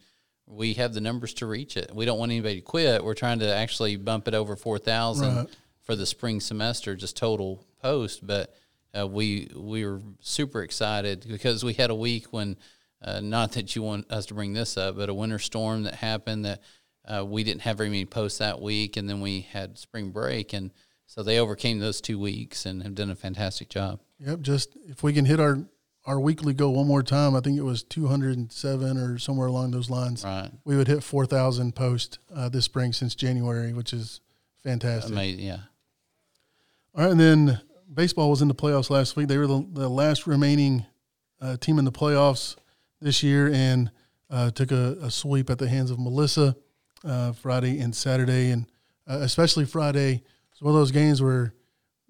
we 0.50 0.74
have 0.74 0.92
the 0.94 1.00
numbers 1.00 1.34
to 1.34 1.46
reach 1.46 1.76
it. 1.76 1.94
We 1.94 2.04
don't 2.04 2.18
want 2.18 2.32
anybody 2.32 2.56
to 2.56 2.60
quit. 2.62 3.04
We're 3.04 3.14
trying 3.14 3.38
to 3.40 3.54
actually 3.54 3.96
bump 3.96 4.26
it 4.28 4.34
over 4.34 4.56
4,000 4.56 5.36
Right. 5.36 5.48
for 5.82 5.94
the 5.96 6.06
spring 6.06 6.40
semester, 6.40 6.96
just 6.96 7.16
total 7.16 7.64
post. 7.82 8.26
But 8.26 8.54
uh, 8.98 9.06
we 9.06 9.48
we 9.54 9.84
were 9.86 10.00
super 10.20 10.62
excited 10.62 11.24
because 11.28 11.64
we 11.64 11.74
had 11.74 11.90
a 11.90 11.94
week 11.94 12.32
when, 12.32 12.56
uh, 13.02 13.20
not 13.20 13.52
that 13.52 13.76
you 13.76 13.82
want 13.82 14.10
us 14.10 14.26
to 14.26 14.34
bring 14.34 14.52
this 14.52 14.76
up, 14.76 14.96
but 14.96 15.08
a 15.08 15.14
winter 15.14 15.38
storm 15.38 15.84
that 15.84 15.94
happened 15.94 16.44
that 16.44 16.60
uh, 17.06 17.24
we 17.24 17.44
didn't 17.44 17.62
have 17.62 17.76
very 17.76 17.88
many 17.88 18.04
posts 18.04 18.38
that 18.38 18.60
week, 18.60 18.96
and 18.96 19.08
then 19.08 19.20
we 19.20 19.42
had 19.42 19.78
spring 19.78 20.10
break, 20.10 20.52
and 20.52 20.70
so 21.06 21.22
they 21.22 21.38
overcame 21.38 21.78
those 21.78 22.00
two 22.00 22.18
weeks 22.18 22.66
and 22.66 22.82
have 22.82 22.94
done 22.94 23.10
a 23.10 23.14
fantastic 23.16 23.68
job. 23.68 24.00
Yep. 24.24 24.40
Just 24.42 24.76
if 24.86 25.02
we 25.02 25.12
can 25.12 25.24
hit 25.24 25.40
our 25.40 25.58
our 26.06 26.18
weekly 26.18 26.54
goal 26.54 26.74
one 26.74 26.86
more 26.86 27.02
time, 27.02 27.34
I 27.36 27.40
think 27.40 27.58
it 27.58 27.62
was 27.62 27.82
207 27.82 28.96
or 28.96 29.18
somewhere 29.18 29.48
along 29.48 29.70
those 29.72 29.90
lines. 29.90 30.24
Right, 30.24 30.50
We 30.64 30.76
would 30.76 30.88
hit 30.88 31.02
4,000 31.02 31.74
posts 31.74 32.18
uh, 32.34 32.48
this 32.48 32.64
spring 32.64 32.92
since 32.92 33.14
January, 33.14 33.72
which 33.72 33.92
is 33.92 34.20
fantastic. 34.62 35.12
amazing, 35.12 35.44
yeah. 35.44 35.58
All 36.94 37.04
right, 37.04 37.10
and 37.10 37.20
then 37.20 37.60
baseball 37.92 38.30
was 38.30 38.42
in 38.42 38.48
the 38.48 38.54
playoffs 38.54 38.90
last 38.90 39.14
week. 39.16 39.28
They 39.28 39.38
were 39.38 39.46
the, 39.46 39.66
the 39.72 39.88
last 39.88 40.26
remaining 40.26 40.86
uh, 41.40 41.56
team 41.58 41.78
in 41.78 41.84
the 41.84 41.92
playoffs 41.92 42.56
this 43.00 43.22
year, 43.22 43.50
and 43.52 43.90
uh, 44.30 44.50
took 44.50 44.72
a, 44.72 44.96
a 45.02 45.10
sweep 45.10 45.50
at 45.50 45.58
the 45.58 45.68
hands 45.68 45.90
of 45.90 45.98
Melissa 45.98 46.56
uh, 47.04 47.32
Friday 47.32 47.78
and 47.80 47.94
Saturday, 47.94 48.50
and 48.50 48.66
uh, 49.08 49.18
especially 49.18 49.64
Friday. 49.64 50.22
It's 50.52 50.62
one 50.62 50.74
of 50.74 50.78
those 50.80 50.90
games 50.90 51.22
where 51.22 51.54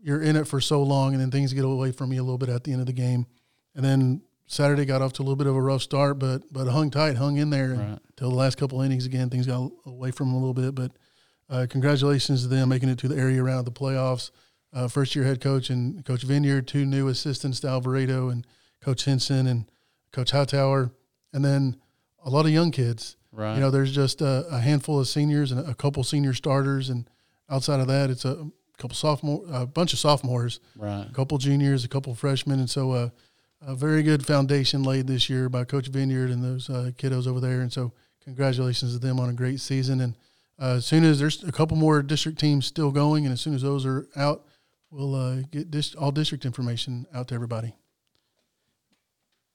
you're 0.03 0.23
in 0.23 0.37
it 0.37 0.47
for 0.47 0.61
so 0.61 0.83
long, 0.83 1.13
and 1.13 1.21
then 1.21 1.31
things 1.31 1.53
get 1.53 1.65
away 1.65 1.93
from 1.93 2.13
you 2.13 2.21
a 2.21 2.25
little 2.25 2.39
bit 2.39 2.49
at 2.49 2.65
the 2.65 2.73
end 2.73 2.81
of 2.81 2.87
the 2.87 2.93
game, 2.93 3.27
and 3.75 3.84
then 3.84 4.22
Saturday 4.46 4.84
got 4.84 5.00
off 5.02 5.12
to 5.14 5.22
a 5.22 5.25
little 5.25 5.37
bit 5.37 5.46
of 5.46 5.55
a 5.56 5.61
rough 5.62 5.82
start, 5.82 6.19
but 6.19 6.43
but 6.52 6.67
hung 6.69 6.90
tight, 6.90 7.17
hung 7.17 7.37
in 7.37 7.50
there 7.50 7.70
Right. 7.75 7.99
until 8.11 8.31
the 8.31 8.37
last 8.37 8.56
couple 8.58 8.81
innings. 8.81 9.06
Again, 9.06 9.31
things 9.31 9.46
got 9.46 9.70
away 9.87 10.11
from 10.11 10.28
them 10.28 10.37
a 10.37 10.38
little 10.38 10.55
bit, 10.55 10.75
but 10.75 10.93
uh, 11.49 11.67
congratulations 11.69 12.43
to 12.43 12.49
them 12.49 12.69
making 12.69 12.88
it 12.88 12.99
to 12.99 13.08
the 13.08 13.17
area 13.17 13.43
round 13.43 13.61
of 13.61 13.64
the 13.72 13.78
playoffs. 13.81 14.31
Uh, 14.72 14.87
first 14.87 15.17
year 15.17 15.25
head 15.25 15.40
coach 15.40 15.69
and 15.70 16.05
Coach 16.05 16.22
Vineyard, 16.22 16.69
two 16.69 16.84
new 16.87 17.08
assistants 17.08 17.58
to 17.61 17.69
Alvarado 17.69 18.28
and 18.28 18.46
Coach 18.81 19.05
Henson 19.05 19.46
and 19.49 19.70
Coach 20.12 20.31
Hightower, 20.31 20.93
and 21.32 21.44
then 21.44 21.76
a 22.25 22.31
lot 22.31 22.44
of 22.46 22.52
young 22.52 22.70
kids. 22.70 23.17
Right. 23.32 23.55
You 23.55 23.61
know, 23.61 23.70
there's 23.70 23.93
just 23.93 24.20
a, 24.20 24.46
a 24.50 24.58
handful 24.61 24.99
of 25.00 25.06
seniors 25.08 25.50
and 25.52 25.69
a 25.69 25.75
couple 25.75 26.02
senior 26.05 26.34
starters, 26.34 26.88
and 26.88 27.08
outside 27.49 27.81
of 27.81 27.87
that, 27.88 28.11
it's 28.11 28.25
a 28.25 28.49
couple 28.78 28.94
sophomore, 28.96 29.44
a 29.52 29.67
bunch 29.67 29.93
of 29.93 29.99
sophomores, 29.99 30.61
right. 30.76 31.06
a 31.08 31.12
couple 31.12 31.37
juniors, 31.38 31.84
a 31.84 31.88
couple 31.88 32.14
freshmen, 32.14 32.58
and 32.61 32.70
so 32.70 32.93
uh, 32.93 33.08
a 33.62 33.75
very 33.75 34.03
good 34.03 34.25
foundation 34.25 34.83
laid 34.83 35.07
this 35.07 35.29
year 35.29 35.49
by 35.49 35.65
Coach 35.65 35.89
Vineyard 35.89 36.31
and 36.31 36.43
those 36.43 36.71
uh, 36.71 36.91
kiddos 36.97 37.27
over 37.27 37.41
there. 37.41 37.61
And 37.61 37.73
so, 37.73 37.93
congratulations 38.25 38.93
to 38.93 38.99
them 38.99 39.19
on 39.19 39.29
a 39.29 39.33
great 39.35 39.61
season. 39.61 40.01
And 40.01 40.15
uh, 40.61 40.77
as 40.77 40.87
soon 40.87 41.05
as 41.05 41.19
there's 41.19 41.43
a 41.43 41.53
couple 41.53 41.77
more 41.77 42.03
district 42.03 42.39
teams 42.39 42.67
still 42.67 42.91
going, 42.91 43.25
and 43.25 43.33
as 43.33 43.41
soon 43.41 43.55
as 43.55 43.62
those 43.62 43.87
are 43.87 44.07
out, 44.17 44.47
we'll 44.91 45.15
uh, 45.15 45.37
get 45.51 45.71
dis- 45.71 45.95
all 45.95 46.12
district 46.12 46.45
information 46.45 47.07
out 47.15 47.29
to 47.29 47.35
everybody. 47.35 47.75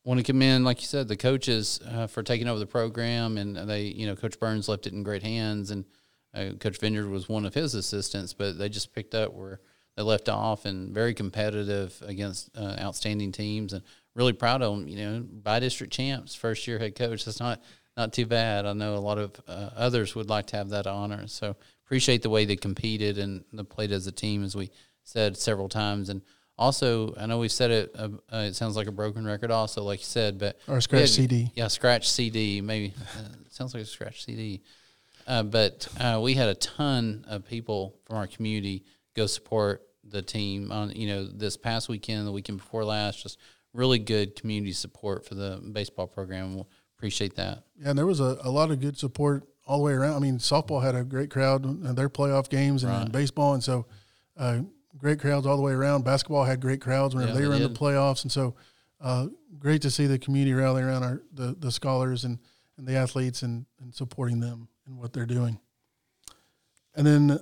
want 0.03 0.19
to 0.19 0.23
commend, 0.23 0.65
like 0.65 0.81
you 0.81 0.87
said, 0.87 1.07
the 1.07 1.17
coaches 1.17 1.79
uh, 1.87 2.07
for 2.07 2.23
taking 2.23 2.47
over 2.47 2.59
the 2.59 2.65
program, 2.65 3.37
and 3.37 3.55
they, 3.69 3.83
you 3.83 4.07
know, 4.07 4.15
Coach 4.15 4.39
Burns 4.39 4.67
left 4.67 4.87
it 4.87 4.93
in 4.93 5.03
great 5.03 5.23
hands, 5.23 5.71
and 5.71 5.85
uh, 6.33 6.51
Coach 6.59 6.79
Vineyard 6.79 7.07
was 7.07 7.29
one 7.29 7.45
of 7.45 7.53
his 7.53 7.75
assistants, 7.75 8.33
but 8.33 8.57
they 8.57 8.67
just 8.67 8.93
picked 8.93 9.15
up 9.15 9.33
where 9.33 9.61
they 9.95 10.03
left 10.03 10.29
off, 10.29 10.65
and 10.65 10.93
very 10.93 11.13
competitive 11.13 12.01
against 12.05 12.49
uh, 12.57 12.75
outstanding 12.79 13.31
teams, 13.31 13.73
and 13.73 13.83
really 14.13 14.33
proud 14.33 14.61
of 14.61 14.77
them. 14.77 14.87
You 14.87 14.97
know, 14.97 15.19
by 15.21 15.59
district 15.59 15.93
champs, 15.93 16.35
first 16.35 16.67
year 16.67 16.79
head 16.79 16.95
coach. 16.95 17.25
That's 17.25 17.39
not 17.39 17.61
not 17.95 18.11
too 18.11 18.25
bad. 18.25 18.65
I 18.65 18.73
know 18.73 18.95
a 18.95 18.97
lot 18.97 19.17
of 19.17 19.31
uh, 19.47 19.69
others 19.75 20.15
would 20.15 20.29
like 20.29 20.47
to 20.47 20.57
have 20.57 20.69
that 20.69 20.85
honor, 20.87 21.27
so 21.27 21.55
appreciate 21.85 22.21
the 22.21 22.29
way 22.29 22.45
they 22.45 22.55
competed 22.55 23.17
and 23.17 23.43
they 23.53 23.63
played 23.63 23.91
as 23.91 24.05
a 24.07 24.11
team, 24.11 24.43
as 24.43 24.55
we 24.55 24.69
said 25.03 25.37
several 25.37 25.69
times, 25.69 26.09
and. 26.09 26.21
Also, 26.57 27.13
I 27.17 27.25
know 27.25 27.39
we've 27.39 27.51
said 27.51 27.69
it. 27.69 27.91
Uh, 27.93 28.07
uh, 28.31 28.37
it 28.47 28.55
sounds 28.55 28.77
like 28.77 28.87
a 28.87 28.91
broken 28.93 29.25
record. 29.25 29.51
Also, 29.51 29.83
like 29.83 29.99
you 29.99 30.05
said, 30.05 30.39
but 30.39 30.57
Or 30.69 30.77
a 30.77 30.81
scratch 30.81 31.01
we 31.01 31.07
CD. 31.07 31.51
Yeah, 31.53 31.67
scratch 31.67 32.09
CD. 32.09 32.61
Maybe 32.61 32.93
uh, 32.97 33.27
it 33.45 33.53
sounds 33.53 33.73
like 33.73 33.83
a 33.83 33.85
scratch 33.85 34.23
CD. 34.23 34.61
Uh, 35.27 35.43
but 35.43 35.85
uh, 35.99 36.19
we 36.23 36.33
had 36.33 36.47
a 36.47 36.55
ton 36.55 37.25
of 37.27 37.45
people 37.45 37.97
from 38.05 38.15
our 38.15 38.27
community 38.27 38.85
go 39.15 39.25
support 39.25 39.84
the 40.05 40.21
team 40.21 40.71
on 40.71 40.91
you 40.91 41.07
know 41.07 41.25
this 41.25 41.57
past 41.57 41.89
weekend, 41.89 42.27
the 42.27 42.31
weekend 42.31 42.59
before 42.59 42.85
last. 42.85 43.21
Just 43.23 43.39
really 43.73 43.99
good 43.99 44.35
community 44.35 44.71
support 44.71 45.25
for 45.25 45.35
the 45.35 45.61
baseball 45.73 46.07
program. 46.07 46.55
We'll 46.55 46.69
appreciate 46.97 47.35
that. 47.35 47.63
Yeah, 47.77 47.89
and 47.89 47.97
there 47.99 48.05
was 48.05 48.19
a, 48.19 48.37
a 48.43 48.49
lot 48.49 48.71
of 48.71 48.79
good 48.79 48.97
support 48.97 49.43
all 49.67 49.79
the 49.79 49.83
way 49.83 49.93
around. 49.93 50.15
I 50.15 50.19
mean, 50.19 50.37
softball 50.37 50.81
had 50.83 50.95
a 50.95 51.03
great 51.03 51.29
crowd 51.29 51.65
in 51.65 51.95
their 51.95 52.09
playoff 52.09 52.49
games, 52.49 52.83
and 52.83 52.91
Right. 52.91 53.11
baseball, 53.11 53.53
and 53.53 53.63
so 53.63 53.85
uh, 54.37 54.59
great 54.97 55.19
crowds 55.19 55.45
all 55.45 55.57
the 55.57 55.63
way 55.63 55.73
around. 55.73 56.05
Basketball 56.05 56.43
had 56.45 56.61
great 56.61 56.79
crowds 56.81 57.13
whenever 57.15 57.33
Yeah, 57.33 57.39
they 57.41 57.47
were 57.47 57.55
in 57.55 57.63
the 57.63 57.69
playoffs, 57.79 58.23
and 58.23 58.31
so 58.31 58.55
uh, 59.01 59.27
great 59.59 59.81
to 59.81 59.89
see 59.91 60.05
the 60.05 60.19
community 60.19 60.53
rally 60.53 60.81
around 60.83 61.03
our 61.03 61.21
the, 61.33 61.55
the 61.59 61.71
scholars 61.71 62.23
and, 62.23 62.39
and 62.77 62.87
the 62.87 62.95
athletes 62.95 63.41
and, 63.41 63.65
and 63.81 63.93
supporting 63.93 64.39
them 64.39 64.67
and 64.85 64.97
what 64.97 65.11
they're 65.13 65.25
doing. 65.25 65.59
And 66.95 67.05
then, 67.05 67.39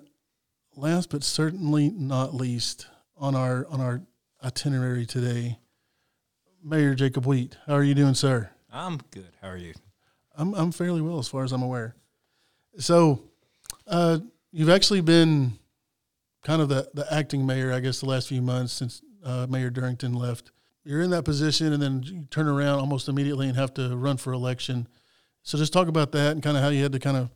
last 0.76 1.10
but 1.10 1.24
certainly 1.24 1.90
not 1.90 2.34
least, 2.34 2.88
on 3.18 3.36
our 3.36 3.66
on 3.70 3.80
our 3.80 4.02
itinerary 4.44 5.06
today, 5.06 5.60
Mayor 6.64 6.96
Jacob 6.96 7.26
Wheat. 7.26 7.58
How 7.66 7.76
are 7.76 7.84
you 7.84 7.94
doing, 7.94 8.14
sir? 8.14 8.50
I'm 8.72 9.00
good. 9.12 9.30
How 9.42 9.50
are 9.50 9.58
you? 9.58 9.74
I'm 10.36 10.54
I'm 10.54 10.72
fairly 10.72 11.02
well 11.02 11.20
as 11.20 11.28
far 11.28 11.44
as 11.44 11.52
I'm 11.52 11.64
aware. 11.64 11.96
So, 12.80 13.22
uh, 13.88 14.20
you've 14.52 14.70
actually 14.70 15.02
been 15.02 15.54
kind 16.44 16.62
of 16.62 16.70
the 16.70 16.90
the 16.94 17.12
acting 17.14 17.46
mayor, 17.46 17.72
I 17.72 17.80
guess, 17.80 18.00
the 18.00 18.08
last 18.08 18.28
few 18.28 18.42
months 18.42 18.74
since 18.74 19.02
uh, 19.24 19.48
Mayor 19.50 19.70
Durrington 19.70 20.16
left. 20.16 20.52
You're 20.84 21.02
in 21.02 21.12
that 21.12 21.24
position, 21.24 21.72
and 21.72 21.82
then 21.82 22.04
you 22.04 22.28
turn 22.30 22.48
around 22.48 22.80
almost 22.80 23.08
immediately 23.08 23.48
and 23.48 23.56
have 23.56 23.74
to 23.76 23.96
run 23.96 24.18
for 24.18 24.34
election. 24.34 24.88
So, 25.44 25.58
just 25.58 25.72
talk 25.72 25.88
about 25.88 26.12
that 26.14 26.32
and 26.32 26.44
kind 26.44 26.58
of 26.58 26.64
how 26.64 26.70
you 26.70 26.84
had 26.84 26.92
to 26.94 27.00
kind 27.00 27.18
of 27.18 27.30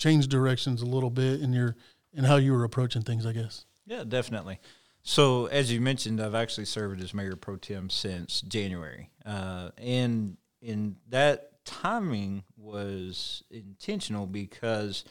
change 0.00 0.26
directions 0.26 0.82
a 0.82 0.86
little 0.86 1.10
bit 1.10 1.40
in 1.40 1.52
your 1.52 1.76
in 2.12 2.24
how 2.24 2.36
you 2.36 2.52
were 2.52 2.64
approaching 2.64 3.02
things, 3.02 3.24
I 3.24 3.32
guess. 3.32 3.64
Yeah, 3.86 4.02
definitely. 4.02 4.58
So, 5.02 5.46
as 5.46 5.72
you 5.72 5.80
mentioned, 5.80 6.20
I've 6.20 6.34
actually 6.34 6.64
served 6.64 7.02
as 7.02 7.14
mayor 7.14 7.36
pro 7.36 7.56
tem 7.56 7.88
since 7.88 8.40
January, 8.40 9.10
uh, 9.24 9.70
and 9.78 10.36
in 10.60 10.96
that 11.08 11.64
timing 11.64 12.42
was 12.56 13.44
intentional 13.50 14.26
because, 14.26 15.04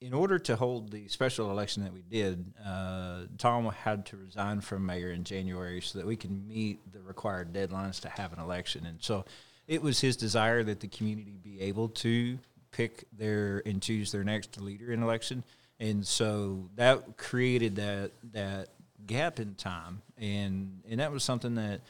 in 0.00 0.12
order 0.12 0.38
to 0.40 0.56
hold 0.56 0.90
the 0.90 1.08
special 1.08 1.50
election 1.50 1.84
that 1.84 1.92
we 1.92 2.02
did, 2.02 2.52
uh, 2.64 3.22
Tom 3.38 3.66
had 3.66 4.04
to 4.06 4.16
resign 4.16 4.60
from 4.60 4.84
mayor 4.84 5.10
in 5.10 5.24
January 5.24 5.80
so 5.80 5.98
that 5.98 6.06
we 6.06 6.16
can 6.16 6.46
meet 6.46 6.80
the 6.92 7.00
required 7.00 7.52
deadlines 7.52 8.00
to 8.00 8.08
have 8.08 8.32
an 8.32 8.40
election, 8.40 8.84
and 8.84 9.02
so 9.02 9.24
it 9.66 9.80
was 9.80 10.00
his 10.00 10.16
desire 10.16 10.64
that 10.64 10.80
the 10.80 10.88
community 10.88 11.38
be 11.42 11.60
able 11.60 11.88
to 11.88 12.38
pick 12.72 13.04
their 13.16 13.62
and 13.66 13.80
choose 13.82 14.12
their 14.12 14.24
next 14.24 14.60
leader 14.60 14.92
in 14.92 15.02
election, 15.02 15.44
and 15.78 16.06
so 16.06 16.68
that 16.76 17.16
created 17.16 17.76
that 17.76 18.12
that 18.32 18.68
gap 19.06 19.40
in 19.40 19.54
time, 19.54 20.02
and 20.18 20.80
and 20.88 21.00
that 21.00 21.12
was 21.12 21.24
something 21.24 21.54
that. 21.56 21.80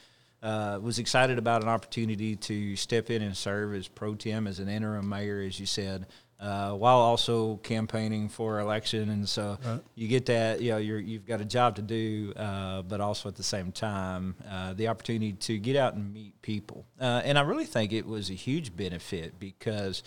Uh, 0.43 0.79
was 0.81 0.97
excited 0.97 1.37
about 1.37 1.61
an 1.61 1.69
opportunity 1.69 2.35
to 2.35 2.75
step 2.75 3.11
in 3.11 3.21
and 3.21 3.37
serve 3.37 3.75
as 3.75 3.87
pro 3.87 4.15
tem 4.15 4.47
as 4.47 4.57
an 4.57 4.67
interim 4.67 5.07
mayor, 5.07 5.39
as 5.39 5.59
you 5.59 5.67
said, 5.67 6.07
uh, 6.39 6.71
while 6.71 6.97
also 6.97 7.57
campaigning 7.57 8.27
for 8.27 8.59
election. 8.59 9.11
And 9.11 9.29
so 9.29 9.59
right. 9.63 9.79
you 9.93 10.07
get 10.07 10.25
that, 10.25 10.59
you 10.59 10.71
know, 10.71 10.77
you're, 10.77 10.99
you've 10.99 11.27
got 11.27 11.41
a 11.41 11.45
job 11.45 11.75
to 11.75 11.83
do, 11.83 12.33
uh, 12.35 12.81
but 12.81 12.99
also 12.99 13.29
at 13.29 13.35
the 13.35 13.43
same 13.43 13.71
time, 13.71 14.33
uh, 14.49 14.73
the 14.73 14.87
opportunity 14.87 15.33
to 15.33 15.59
get 15.59 15.75
out 15.75 15.93
and 15.93 16.11
meet 16.11 16.41
people. 16.41 16.85
Uh, 16.99 17.21
and 17.23 17.37
I 17.37 17.41
really 17.41 17.65
think 17.65 17.93
it 17.93 18.07
was 18.07 18.31
a 18.31 18.33
huge 18.33 18.75
benefit 18.75 19.39
because. 19.39 20.01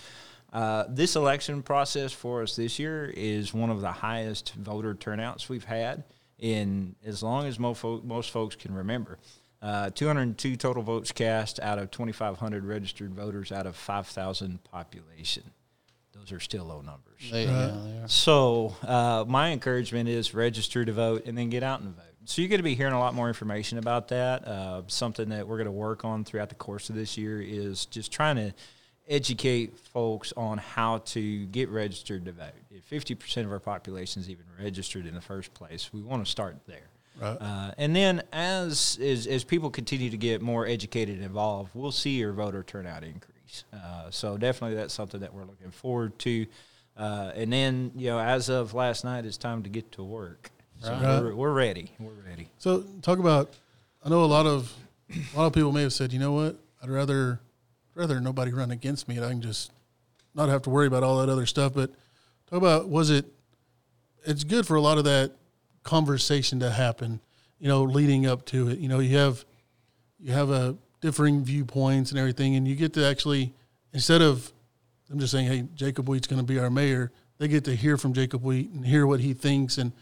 Uh, 0.54 0.84
this 0.88 1.16
election 1.16 1.62
process 1.62 2.12
for 2.12 2.42
us 2.42 2.56
this 2.56 2.78
year 2.78 3.12
is 3.16 3.52
one 3.52 3.70
of 3.70 3.80
the 3.80 3.92
highest 3.92 4.54
voter 4.54 4.94
turnouts 4.94 5.48
we've 5.48 5.64
had 5.64 6.04
in 6.38 6.94
as 7.04 7.22
long 7.22 7.46
as 7.46 7.58
most, 7.58 7.80
fo- 7.80 8.00
most 8.04 8.30
folks 8.30 8.54
can 8.54 8.72
remember. 8.72 9.18
Uh, 9.60 9.90
202 9.90 10.56
total 10.56 10.82
votes 10.82 11.10
cast 11.10 11.58
out 11.60 11.78
of 11.78 11.90
2,500 11.90 12.64
registered 12.64 13.12
voters 13.14 13.50
out 13.50 13.66
of 13.66 13.74
5,000 13.74 14.62
population 14.64 15.42
those 16.24 16.32
are 16.32 16.40
still 16.40 16.64
low 16.64 16.80
numbers. 16.80 17.30
They, 17.30 17.44
yeah, 17.44 17.76
they 17.84 18.02
so 18.06 18.74
uh, 18.82 19.24
my 19.26 19.52
encouragement 19.52 20.08
is 20.08 20.32
register 20.32 20.84
to 20.84 20.92
vote 20.92 21.24
and 21.26 21.36
then 21.36 21.50
get 21.50 21.62
out 21.62 21.80
and 21.80 21.94
vote. 21.94 22.04
So 22.24 22.40
you're 22.40 22.48
going 22.48 22.60
to 22.60 22.64
be 22.64 22.74
hearing 22.74 22.94
a 22.94 22.98
lot 22.98 23.14
more 23.14 23.28
information 23.28 23.76
about 23.76 24.08
that. 24.08 24.46
Uh, 24.46 24.82
something 24.86 25.28
that 25.28 25.46
we're 25.46 25.58
going 25.58 25.66
to 25.66 25.72
work 25.72 26.04
on 26.04 26.24
throughout 26.24 26.48
the 26.48 26.54
course 26.54 26.88
of 26.88 26.96
this 26.96 27.18
year 27.18 27.42
is 27.42 27.84
just 27.86 28.10
trying 28.10 28.36
to 28.36 28.54
educate 29.08 29.78
folks 29.78 30.32
on 30.36 30.58
how 30.58 30.98
to 30.98 31.46
get 31.46 31.68
registered 31.68 32.24
to 32.24 32.32
vote. 32.32 32.52
If 32.70 32.88
50% 32.88 33.44
of 33.44 33.52
our 33.52 33.60
population 33.60 34.22
is 34.22 34.30
even 34.30 34.44
registered 34.60 35.06
in 35.06 35.14
the 35.14 35.20
first 35.20 35.52
place, 35.54 35.92
we 35.92 36.00
want 36.00 36.24
to 36.24 36.30
start 36.30 36.56
there. 36.66 36.88
Right. 37.20 37.36
Uh, 37.40 37.70
and 37.78 37.94
then 37.94 38.22
as, 38.32 38.98
as 39.00 39.28
as 39.28 39.44
people 39.44 39.70
continue 39.70 40.10
to 40.10 40.16
get 40.16 40.42
more 40.42 40.66
educated 40.66 41.16
and 41.16 41.24
involved, 41.24 41.70
we'll 41.74 41.92
see 41.92 42.18
your 42.18 42.32
voter 42.32 42.64
turnout 42.64 43.04
increase. 43.04 43.64
Uh, 43.72 44.10
so 44.10 44.36
definitely 44.36 44.76
that's 44.76 44.92
something 44.92 45.20
that 45.20 45.32
we're 45.32 45.44
looking 45.44 45.70
forward 45.70 46.18
to. 46.20 46.46
Uh, 46.96 47.30
and 47.34 47.52
then, 47.52 47.92
you 47.96 48.08
know, 48.08 48.18
as 48.18 48.48
of 48.48 48.74
last 48.74 49.04
night, 49.04 49.24
it's 49.24 49.36
time 49.36 49.62
to 49.62 49.68
get 49.68 49.92
to 49.92 50.02
work. 50.02 50.50
So 50.80 50.92
right. 50.92 51.22
we're, 51.22 51.34
we're 51.34 51.52
ready. 51.52 51.92
We're 51.98 52.12
ready. 52.28 52.48
So 52.58 52.84
talk 53.02 53.18
about. 53.18 53.52
I 54.04 54.08
know 54.10 54.24
a 54.24 54.26
lot 54.26 54.46
of 54.46 54.72
a 55.10 55.38
lot 55.38 55.46
of 55.46 55.52
people 55.52 55.72
may 55.72 55.82
have 55.82 55.92
said, 55.92 56.12
you 56.12 56.18
know 56.18 56.32
what, 56.32 56.56
I'd 56.82 56.90
rather 56.90 57.40
rather 57.94 58.20
nobody 58.20 58.52
run 58.52 58.70
against 58.70 59.08
me, 59.08 59.16
and 59.16 59.24
I 59.24 59.30
can 59.30 59.42
just 59.42 59.72
not 60.34 60.48
have 60.48 60.62
to 60.62 60.70
worry 60.70 60.86
about 60.86 61.02
all 61.02 61.18
that 61.18 61.28
other 61.30 61.46
stuff. 61.46 61.74
But 61.74 61.90
talk 62.48 62.58
about 62.58 62.88
was 62.88 63.10
it? 63.10 63.26
It's 64.26 64.44
good 64.44 64.66
for 64.66 64.76
a 64.76 64.80
lot 64.80 64.98
of 64.98 65.04
that 65.04 65.32
conversation 65.82 66.60
to 66.60 66.70
happen. 66.70 67.20
You 67.58 67.68
know, 67.68 67.82
leading 67.84 68.26
up 68.26 68.44
to 68.46 68.68
it. 68.68 68.78
You 68.78 68.88
know, 68.88 68.98
you 68.98 69.16
have 69.16 69.44
you 70.18 70.32
have 70.32 70.50
a 70.50 70.76
differing 71.00 71.44
viewpoints 71.44 72.10
and 72.10 72.18
everything, 72.18 72.56
and 72.56 72.66
you 72.66 72.74
get 72.74 72.92
to 72.94 73.04
actually 73.06 73.52
instead 73.92 74.22
of 74.22 74.52
I'm 75.10 75.18
just 75.18 75.32
saying, 75.32 75.46
hey, 75.46 75.64
Jacob 75.74 76.08
Wheat's 76.08 76.26
going 76.26 76.40
to 76.40 76.46
be 76.46 76.58
our 76.58 76.70
mayor. 76.70 77.12
They 77.38 77.48
get 77.48 77.64
to 77.64 77.76
hear 77.76 77.96
from 77.96 78.14
Jacob 78.14 78.42
Wheat 78.42 78.70
and 78.70 78.86
hear 78.86 79.06
what 79.06 79.20
he 79.20 79.34
thinks. 79.34 79.78
And 79.78 79.92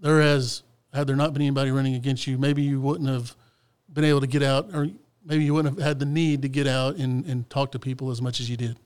there 0.00 0.20
has 0.20 0.62
had 0.92 1.06
there 1.06 1.16
not 1.16 1.32
been 1.32 1.42
anybody 1.42 1.70
running 1.70 1.94
against 1.94 2.26
you, 2.26 2.38
maybe 2.38 2.62
you 2.62 2.80
wouldn't 2.80 3.08
have 3.08 3.34
been 3.92 4.04
able 4.04 4.20
to 4.20 4.26
get 4.26 4.42
out, 4.42 4.70
or 4.74 4.88
maybe 5.28 5.44
you 5.44 5.54
wouldn't 5.54 5.78
have 5.78 5.86
had 5.86 5.98
the 5.98 6.06
need 6.06 6.42
to 6.42 6.48
get 6.48 6.66
out 6.66 6.96
and, 6.96 7.24
and 7.26 7.48
talk 7.50 7.70
to 7.72 7.78
people 7.78 8.10
as 8.10 8.20
much 8.20 8.40
as 8.40 8.50
you 8.50 8.56
did. 8.56 8.76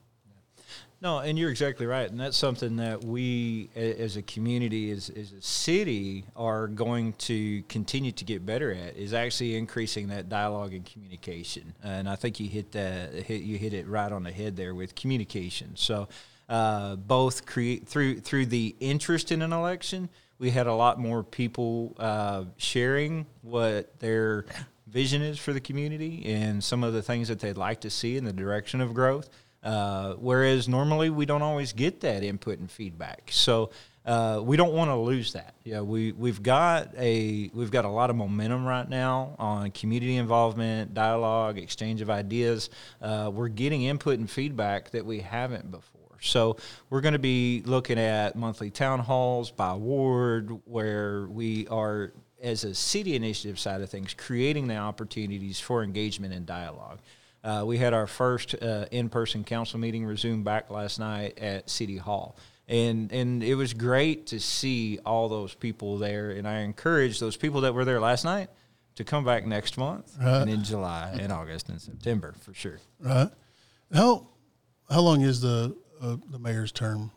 No, 1.01 1.19
and 1.19 1.37
you're 1.37 1.49
exactly 1.49 1.85
right, 1.85 2.09
and 2.09 2.17
that's 2.17 2.37
something 2.37 2.77
that 2.77 3.03
we, 3.03 3.69
as 3.75 4.15
a 4.15 4.21
community, 4.21 4.89
as, 4.89 5.09
as 5.09 5.33
a 5.33 5.41
city, 5.41 6.23
are 6.33 6.67
going 6.67 7.11
to 7.13 7.61
continue 7.63 8.13
to 8.13 8.23
get 8.23 8.45
better 8.45 8.71
at. 8.71 8.95
Is 8.95 9.13
actually 9.13 9.57
increasing 9.57 10.07
that 10.07 10.29
dialogue 10.29 10.73
and 10.73 10.85
communication, 10.85 11.73
and 11.83 12.07
I 12.07 12.15
think 12.15 12.39
you 12.39 12.47
hit 12.47 12.71
that 12.71 13.13
hit 13.13 13.41
you 13.41 13.57
hit 13.57 13.73
it 13.73 13.85
right 13.85 14.13
on 14.13 14.23
the 14.23 14.31
head 14.31 14.55
there 14.55 14.73
with 14.73 14.95
communication. 14.95 15.75
So, 15.75 16.07
uh, 16.47 16.95
both 16.95 17.45
create 17.45 17.85
through 17.85 18.21
through 18.21 18.45
the 18.45 18.73
interest 18.79 19.29
in 19.33 19.41
an 19.41 19.51
election, 19.51 20.07
we 20.39 20.51
had 20.51 20.67
a 20.67 20.73
lot 20.73 20.99
more 20.99 21.21
people 21.21 21.97
uh, 21.99 22.45
sharing 22.55 23.25
what 23.41 23.99
their 23.99 24.45
vision 24.93 25.23
is 25.23 25.39
for 25.39 25.51
the 25.51 25.59
community 25.59 26.23
and 26.25 26.63
some 26.63 26.83
of 26.83 26.93
the 26.93 27.01
things 27.01 27.27
that 27.27 27.39
they'd 27.39 27.57
like 27.57 27.81
to 27.81 27.89
see 27.89 28.15
in 28.15 28.23
the 28.23 28.31
direction 28.31 28.79
of 28.79 28.93
growth. 28.93 29.29
Uh, 29.63 30.13
whereas 30.15 30.67
normally 30.67 31.09
we 31.09 31.25
don't 31.25 31.41
always 31.41 31.73
get 31.73 32.01
that 32.01 32.21
input 32.21 32.59
and 32.59 32.69
feedback. 32.69 33.29
So 33.31 33.71
uh, 34.05 34.41
we 34.43 34.57
don't 34.57 34.73
want 34.73 34.91
to 34.91 34.95
lose 34.95 35.33
that. 35.33 35.55
Yeah, 35.63 35.81
we 35.81 36.11
we've 36.11 36.43
got 36.43 36.93
a 36.97 37.49
we've 37.53 37.71
got 37.71 37.85
a 37.85 37.89
lot 37.89 38.09
of 38.09 38.17
momentum 38.17 38.65
right 38.65 38.87
now 38.87 39.35
on 39.39 39.71
community 39.71 40.17
involvement, 40.17 40.93
dialogue, 40.93 41.57
exchange 41.57 42.01
of 42.01 42.09
ideas. 42.09 42.69
Uh, 43.01 43.31
we're 43.33 43.47
getting 43.47 43.83
input 43.83 44.19
and 44.19 44.29
feedback 44.29 44.91
that 44.91 45.05
we 45.05 45.21
haven't 45.21 45.71
before. 45.71 46.01
So 46.19 46.57
we're 46.89 47.01
going 47.01 47.13
to 47.13 47.19
be 47.19 47.63
looking 47.65 47.97
at 47.99 48.35
monthly 48.35 48.69
town 48.69 48.99
halls 48.99 49.51
by 49.51 49.73
ward, 49.73 50.51
where 50.65 51.25
we 51.27 51.67
are 51.67 52.13
as 52.43 52.63
a 52.63 52.75
city 52.75 53.15
initiative 53.15 53.57
side 53.57 53.81
of 53.81 53.89
things, 53.89 54.13
creating 54.13 54.67
the 54.67 54.75
opportunities 54.75 55.59
for 55.59 55.83
engagement 55.83 56.33
and 56.33 56.45
dialogue. 56.45 56.99
Uh, 57.43 57.63
we 57.65 57.77
had 57.77 57.93
our 57.93 58.07
first 58.07 58.55
uh, 58.61 58.85
in-person 58.91 59.43
council 59.43 59.79
meeting 59.79 60.05
resume 60.05 60.43
back 60.43 60.69
last 60.69 60.99
night 60.99 61.37
at 61.39 61.69
City 61.69 61.97
Hall, 61.97 62.37
and 62.67 63.11
and 63.11 63.43
it 63.43 63.55
was 63.55 63.73
great 63.73 64.27
to 64.27 64.39
see 64.39 64.99
all 65.05 65.27
those 65.27 65.53
people 65.53 65.97
there. 65.97 66.31
And 66.31 66.47
I 66.47 66.59
encourage 66.59 67.19
those 67.19 67.35
people 67.35 67.61
that 67.61 67.73
were 67.73 67.83
there 67.85 67.99
last 67.99 68.23
night 68.23 68.49
to 68.95 69.03
come 69.03 69.25
back 69.25 69.45
next 69.45 69.77
month 69.77 70.15
right. 70.21 70.41
and 70.41 70.49
in 70.49 70.63
July 70.63 71.17
and 71.19 71.31
August 71.31 71.69
and 71.69 71.81
September 71.81 72.33
for 72.41 72.53
sure. 72.53 72.79
Right. 72.99 73.29
How 73.93 74.27
how 74.89 75.01
long 75.01 75.21
is 75.21 75.41
the 75.41 75.75
uh, 76.01 76.17
the 76.29 76.39
mayor's 76.39 76.71
term? 76.71 77.11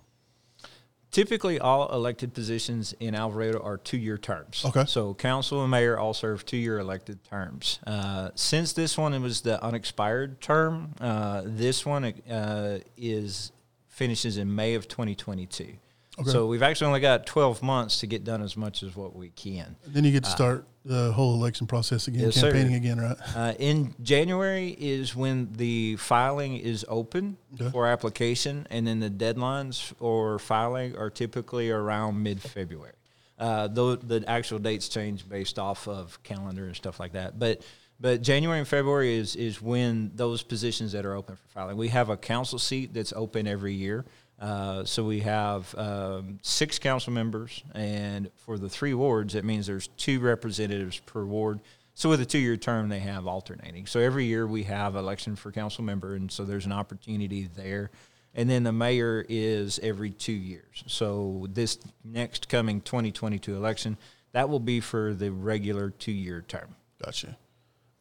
Typically, 1.17 1.59
all 1.59 1.89
elected 1.95 2.35
positions 2.35 2.95
in 3.01 3.15
Alvarado 3.15 3.59
are 3.61 3.79
two-year 3.79 4.19
terms. 4.19 4.67
Okay. 4.67 4.85
So 4.85 5.15
council 5.15 5.63
and 5.63 5.71
mayor 5.71 5.99
all 5.99 6.13
serve 6.13 6.45
two-year 6.45 6.79
elected 6.79 7.25
terms. 7.25 7.79
Uh, 7.87 8.29
since 8.35 8.75
this 8.75 8.99
one 8.99 9.15
it 9.15 9.21
was 9.21 9.41
the 9.41 9.65
unexpired 9.65 10.43
term, 10.43 10.93
uh, 11.01 11.41
this 11.47 11.87
one 11.87 12.05
uh, 12.05 12.81
is 12.99 13.51
finishes 13.89 14.37
in 14.37 14.55
May 14.55 14.75
of 14.75 14.89
2022. 14.89 15.79
Okay. 16.19 16.31
So 16.31 16.47
we've 16.47 16.63
actually 16.63 16.87
only 16.89 17.01
got 17.01 17.27
12 17.27 17.63
months 17.63 18.01
to 18.01 18.07
get 18.07 18.25
done 18.25 18.43
as 18.43 18.57
much 18.57 18.83
as 18.83 18.97
what 18.97 19.15
we 19.15 19.29
can. 19.31 19.77
And 19.85 19.95
then 19.95 20.05
you 20.05 20.13
get 20.13 20.25
to 20.25 20.31
uh, 20.31 20.35
start 20.35 20.67
the 20.85 21.13
whole 21.13 21.35
election 21.35 21.67
process 21.67 22.09
again, 22.09 22.23
yes, 22.23 22.41
campaigning 22.41 22.73
sir. 22.73 22.77
again, 22.77 23.01
right? 23.01 23.17
Uh, 23.35 23.55
in 23.59 23.95
January 24.03 24.75
is 24.79 25.15
when 25.15 25.53
the 25.53 25.97
filing 25.97 26.57
is 26.57 26.87
open 26.89 27.37
okay. 27.55 27.71
for 27.71 27.87
application, 27.87 28.67
and 28.71 28.87
then 28.87 29.01
the 29.01 29.11
deadlines 29.11 29.83
for 29.83 30.39
filing 30.39 30.97
are 30.97 31.11
typically 31.11 31.71
around 31.71 32.23
mid 32.23 32.41
February. 32.41 32.93
Uh, 33.39 33.69
though 33.69 33.97
the 33.97 34.25
actual 34.27 34.59
dates 34.59 34.89
change 34.89 35.29
based 35.29 35.59
off 35.59 35.87
of 35.87 36.23
calendar 36.23 36.65
and 36.65 36.77
stuff 36.77 36.99
like 36.99 37.13
that, 37.13 37.39
but 37.39 37.63
but 37.99 38.23
January 38.23 38.59
and 38.59 38.69
February 38.69 39.15
is 39.15 39.37
is 39.37 39.61
when 39.61 40.13
those 40.15 40.43
positions 40.43 40.93
that 40.93 41.05
are 41.05 41.15
open 41.15 41.37
for 41.37 41.49
filing. 41.49 41.77
We 41.77 41.89
have 41.89 42.09
a 42.09 42.17
council 42.17 42.59
seat 42.59 42.95
that's 42.95 43.13
open 43.13 43.47
every 43.47 43.75
year. 43.75 44.07
Uh, 44.39 44.85
so 44.85 45.03
we 45.03 45.21
have 45.21 45.75
um, 45.79 46.39
six 46.43 46.79
council 46.79 47.13
members, 47.13 47.63
and 47.75 48.31
for 48.37 48.59
the 48.59 48.69
three 48.69 48.93
wards, 48.93 49.33
that 49.33 49.45
means 49.45 49.67
there's 49.67 49.89
two 49.97 50.21
representatives 50.21 50.99
per 51.01 51.25
ward. 51.25 51.61
So 51.95 52.11
with 52.11 52.21
a 52.21 52.27
two-year 52.27 52.59
term, 52.59 52.91
they 52.91 52.99
have 52.99 53.27
alternating. 53.27 53.87
So 53.87 54.01
every 54.01 54.27
year 54.27 54.47
we 54.47 54.65
have 54.65 54.97
election 54.97 55.37
for 55.37 55.51
council 55.51 55.83
member, 55.83 56.15
and 56.15 56.31
so 56.31 56.45
there's 56.45 56.67
an 56.67 56.73
opportunity 56.73 57.49
there. 57.57 57.91
And 58.35 58.51
then 58.51 58.65
the 58.65 58.73
mayor 58.73 59.25
is 59.31 59.81
every 59.83 60.11
two 60.11 60.33
years. 60.33 60.85
So 60.87 61.47
this 61.51 61.79
next 62.05 62.51
coming 62.51 62.83
2022 62.83 63.57
election, 63.57 63.97
that 64.33 64.51
will 64.51 64.61
be 64.61 64.81
for 64.81 65.15
the 65.15 65.33
regular 65.33 65.89
two-year 65.89 66.45
term. 66.47 66.77
Gotcha. 67.03 67.39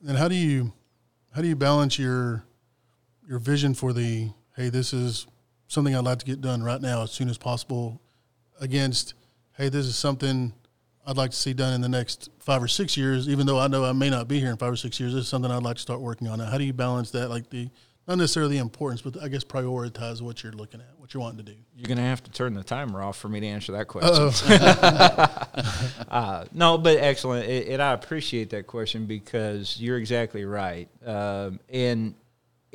And 0.05 0.17
how 0.17 0.27
do 0.27 0.35
you 0.35 0.73
how 1.33 1.41
do 1.41 1.47
you 1.47 1.55
balance 1.55 1.97
your 1.97 2.43
your 3.27 3.39
vision 3.39 3.73
for 3.73 3.93
the 3.93 4.31
hey, 4.57 4.67
this 4.67 4.93
is 4.93 5.25
something 5.67 5.95
I'd 5.95 6.03
like 6.03 6.19
to 6.19 6.25
get 6.25 6.41
done 6.41 6.63
right 6.63 6.81
now 6.81 7.03
as 7.03 7.11
soon 7.11 7.29
as 7.29 7.37
possible 7.37 8.01
against, 8.59 9.13
hey, 9.57 9.69
this 9.69 9.85
is 9.85 9.95
something 9.95 10.53
I'd 11.07 11.17
like 11.17 11.31
to 11.31 11.37
see 11.37 11.53
done 11.53 11.73
in 11.73 11.81
the 11.81 11.89
next 11.89 12.29
five 12.39 12.63
or 12.63 12.67
six 12.67 12.97
years, 12.97 13.29
even 13.29 13.45
though 13.45 13.59
I 13.59 13.67
know 13.67 13.85
I 13.85 13.93
may 13.93 14.09
not 14.09 14.27
be 14.27 14.39
here 14.39 14.49
in 14.49 14.57
five 14.57 14.73
or 14.73 14.75
six 14.75 14.99
years. 14.99 15.13
This 15.13 15.23
is 15.23 15.27
something 15.27 15.51
I'd 15.51 15.63
like 15.63 15.75
to 15.75 15.81
start 15.81 16.01
working 16.01 16.27
on. 16.27 16.39
Now, 16.39 16.45
how 16.45 16.57
do 16.57 16.63
you 16.63 16.73
balance 16.73 17.11
that? 17.11 17.29
Like 17.29 17.49
the, 17.49 17.69
not 18.07 18.17
necessarily 18.17 18.55
the 18.55 18.61
importance, 18.61 19.01
but 19.01 19.21
I 19.21 19.27
guess 19.27 19.43
prioritize 19.43 20.21
what 20.21 20.43
you're 20.43 20.53
looking 20.53 20.81
at, 20.81 20.87
what 20.97 21.13
you're 21.13 21.21
wanting 21.21 21.45
to 21.45 21.51
do. 21.51 21.57
You're 21.75 21.87
going 21.87 21.97
to 21.97 22.03
have 22.03 22.23
to 22.23 22.31
turn 22.31 22.55
the 22.55 22.63
timer 22.63 23.01
off 23.03 23.17
for 23.17 23.29
me 23.29 23.39
to 23.39 23.47
answer 23.47 23.71
that 23.73 23.87
question. 23.87 24.11
uh, 26.09 26.45
no, 26.53 26.77
but 26.77 26.97
excellent. 26.97 27.47
And 27.47 27.81
I 27.81 27.93
appreciate 27.93 28.49
that 28.51 28.65
question 28.65 29.05
because 29.05 29.79
you're 29.79 29.97
exactly 29.97 30.45
right. 30.45 30.87
Um, 31.05 31.59
and 31.69 32.15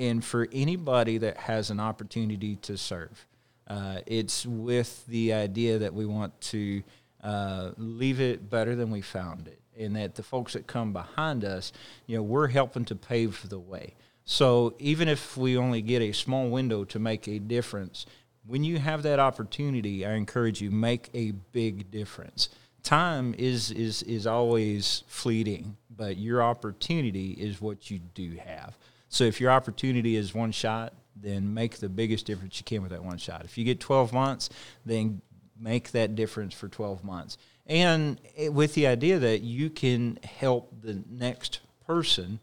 and 0.00 0.24
for 0.24 0.48
anybody 0.52 1.18
that 1.18 1.36
has 1.36 1.70
an 1.70 1.78
opportunity 1.80 2.56
to 2.56 2.76
serve, 2.76 3.26
Uh, 3.70 4.00
it's 4.06 4.44
with 4.46 5.06
the 5.06 5.32
idea 5.32 5.78
that 5.78 5.94
we 5.94 6.04
want 6.04 6.32
to 6.40 6.82
uh, 7.22 7.70
leave 7.76 8.20
it 8.20 8.50
better 8.50 8.74
than 8.74 8.90
we 8.90 9.00
found 9.00 9.46
it, 9.46 9.60
and 9.78 9.94
that 9.94 10.14
the 10.14 10.22
folks 10.22 10.52
that 10.54 10.66
come 10.66 10.92
behind 10.92 11.44
us, 11.44 11.72
you 12.08 12.16
know, 12.16 12.24
we're 12.34 12.48
helping 12.48 12.84
to 12.84 12.96
pave 12.96 13.48
the 13.48 13.60
way. 13.60 13.94
So 14.24 14.74
even 14.78 15.08
if 15.08 15.36
we 15.36 15.56
only 15.56 15.82
get 15.82 16.02
a 16.02 16.12
small 16.12 16.50
window 16.50 16.84
to 16.84 16.98
make 16.98 17.28
a 17.28 17.38
difference, 17.38 18.06
when 18.44 18.64
you 18.64 18.78
have 18.80 19.02
that 19.02 19.20
opportunity, 19.20 20.04
I 20.04 20.14
encourage 20.14 20.60
you 20.64 20.72
make 20.72 21.08
a 21.14 21.32
big 21.52 21.90
difference. 21.90 22.48
Time 22.82 23.34
is 23.38 23.70
is 23.70 24.02
is 24.02 24.26
always 24.26 25.04
fleeting, 25.06 25.76
but 25.96 26.16
your 26.16 26.42
opportunity 26.42 27.30
is 27.38 27.60
what 27.60 27.90
you 27.90 28.00
do 28.14 28.38
have. 28.44 28.72
So 29.10 29.24
if 29.24 29.40
your 29.40 29.50
opportunity 29.50 30.16
is 30.16 30.34
one 30.34 30.52
shot, 30.52 30.94
then 31.14 31.52
make 31.52 31.78
the 31.78 31.88
biggest 31.88 32.24
difference 32.24 32.58
you 32.58 32.64
can 32.64 32.80
with 32.80 32.92
that 32.92 33.04
one 33.04 33.18
shot. 33.18 33.44
If 33.44 33.58
you 33.58 33.64
get 33.64 33.80
12 33.80 34.12
months, 34.12 34.48
then 34.86 35.20
make 35.60 35.90
that 35.90 36.14
difference 36.14 36.54
for 36.54 36.68
12 36.68 37.04
months. 37.04 37.36
And 37.66 38.18
with 38.48 38.74
the 38.74 38.86
idea 38.86 39.18
that 39.18 39.42
you 39.42 39.68
can 39.68 40.18
help 40.24 40.72
the 40.80 41.02
next 41.10 41.60
person 41.86 42.40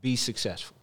be 0.00 0.16
successful. 0.16 0.76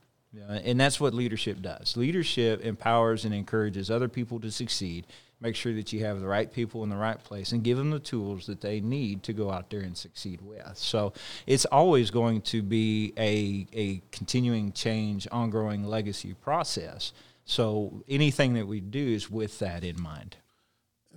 And 0.48 0.80
that's 0.80 1.00
what 1.00 1.14
leadership 1.14 1.62
does. 1.62 1.98
Leadership 1.98 2.62
empowers 2.62 3.26
and 3.26 3.34
encourages 3.34 3.92
other 3.92 4.08
people 4.08 4.40
to 4.40 4.50
succeed. 4.50 5.06
Make 5.44 5.58
sure 5.58 5.74
that 5.74 5.92
you 5.92 6.06
have 6.06 6.22
the 6.22 6.28
right 6.28 6.50
people 6.50 6.86
in 6.86 6.90
the 6.90 6.96
right 6.96 7.22
place 7.22 7.52
and 7.52 7.62
give 7.66 7.78
them 7.78 7.90
the 7.90 8.00
tools 8.00 8.46
that 8.46 8.62
they 8.62 8.80
need 8.80 9.24
to 9.24 9.34
go 9.34 9.52
out 9.52 9.70
there 9.70 9.82
and 9.82 9.96
succeed 9.96 10.40
with. 10.42 10.78
So 10.78 11.12
it's 11.46 11.66
always 11.66 12.12
going 12.12 12.44
to 12.44 12.62
be 12.62 13.12
a, 13.18 13.68
a 13.74 14.02
continuing 14.14 14.72
change, 14.72 15.28
ongoing 15.34 15.84
legacy 15.84 16.34
process. 16.34 17.12
So 17.44 18.04
anything 18.08 18.54
that 18.54 18.66
we 18.66 18.80
do 18.80 19.06
is 19.06 19.30
with 19.30 19.60
that 19.60 19.84
in 19.84 20.02
mind. 20.02 20.38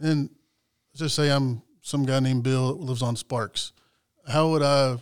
And 0.01 0.31
just 0.93 1.15
say 1.15 1.31
I'm 1.31 1.63
some 1.83 2.05
guy 2.05 2.19
named 2.19 2.43
Bill 2.43 2.77
lives 2.77 3.03
on 3.03 3.15
Sparks. 3.15 3.73
How 4.27 4.49
would 4.51 4.63
I, 4.63 4.99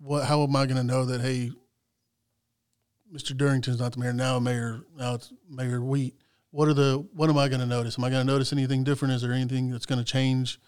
what, 0.00 0.24
how 0.24 0.42
am 0.42 0.56
I 0.56 0.64
going 0.64 0.78
to 0.78 0.82
know 0.82 1.04
that, 1.04 1.20
hey, 1.20 1.52
Mr. 3.14 3.36
Durrington's 3.36 3.78
not 3.78 3.92
the 3.92 4.00
mayor 4.00 4.14
now. 4.14 4.38
Mayor 4.38 4.80
now 4.96 5.16
it's 5.16 5.34
Mayor 5.50 5.82
Wheat. 5.82 6.14
What 6.54 6.68
are 6.68 6.74
the 6.74 7.04
what 7.12 7.28
am 7.28 7.36
I 7.36 7.48
going 7.48 7.62
to 7.62 7.66
notice? 7.66 7.98
Am 7.98 8.04
I 8.04 8.10
going 8.10 8.24
to 8.24 8.32
notice 8.32 8.52
anything 8.52 8.84
different? 8.84 9.12
Is 9.12 9.22
there 9.22 9.32
anything 9.32 9.72
that's 9.72 9.86
going 9.86 9.98
to 9.98 10.04
change 10.04 10.60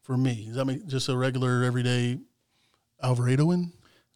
for 0.00 0.16
me? 0.16 0.46
Is 0.48 0.54
that 0.54 0.86
just 0.86 1.08
a 1.08 1.16
regular 1.16 1.64
everyday 1.64 2.20
Alvaradoan? 3.02 3.72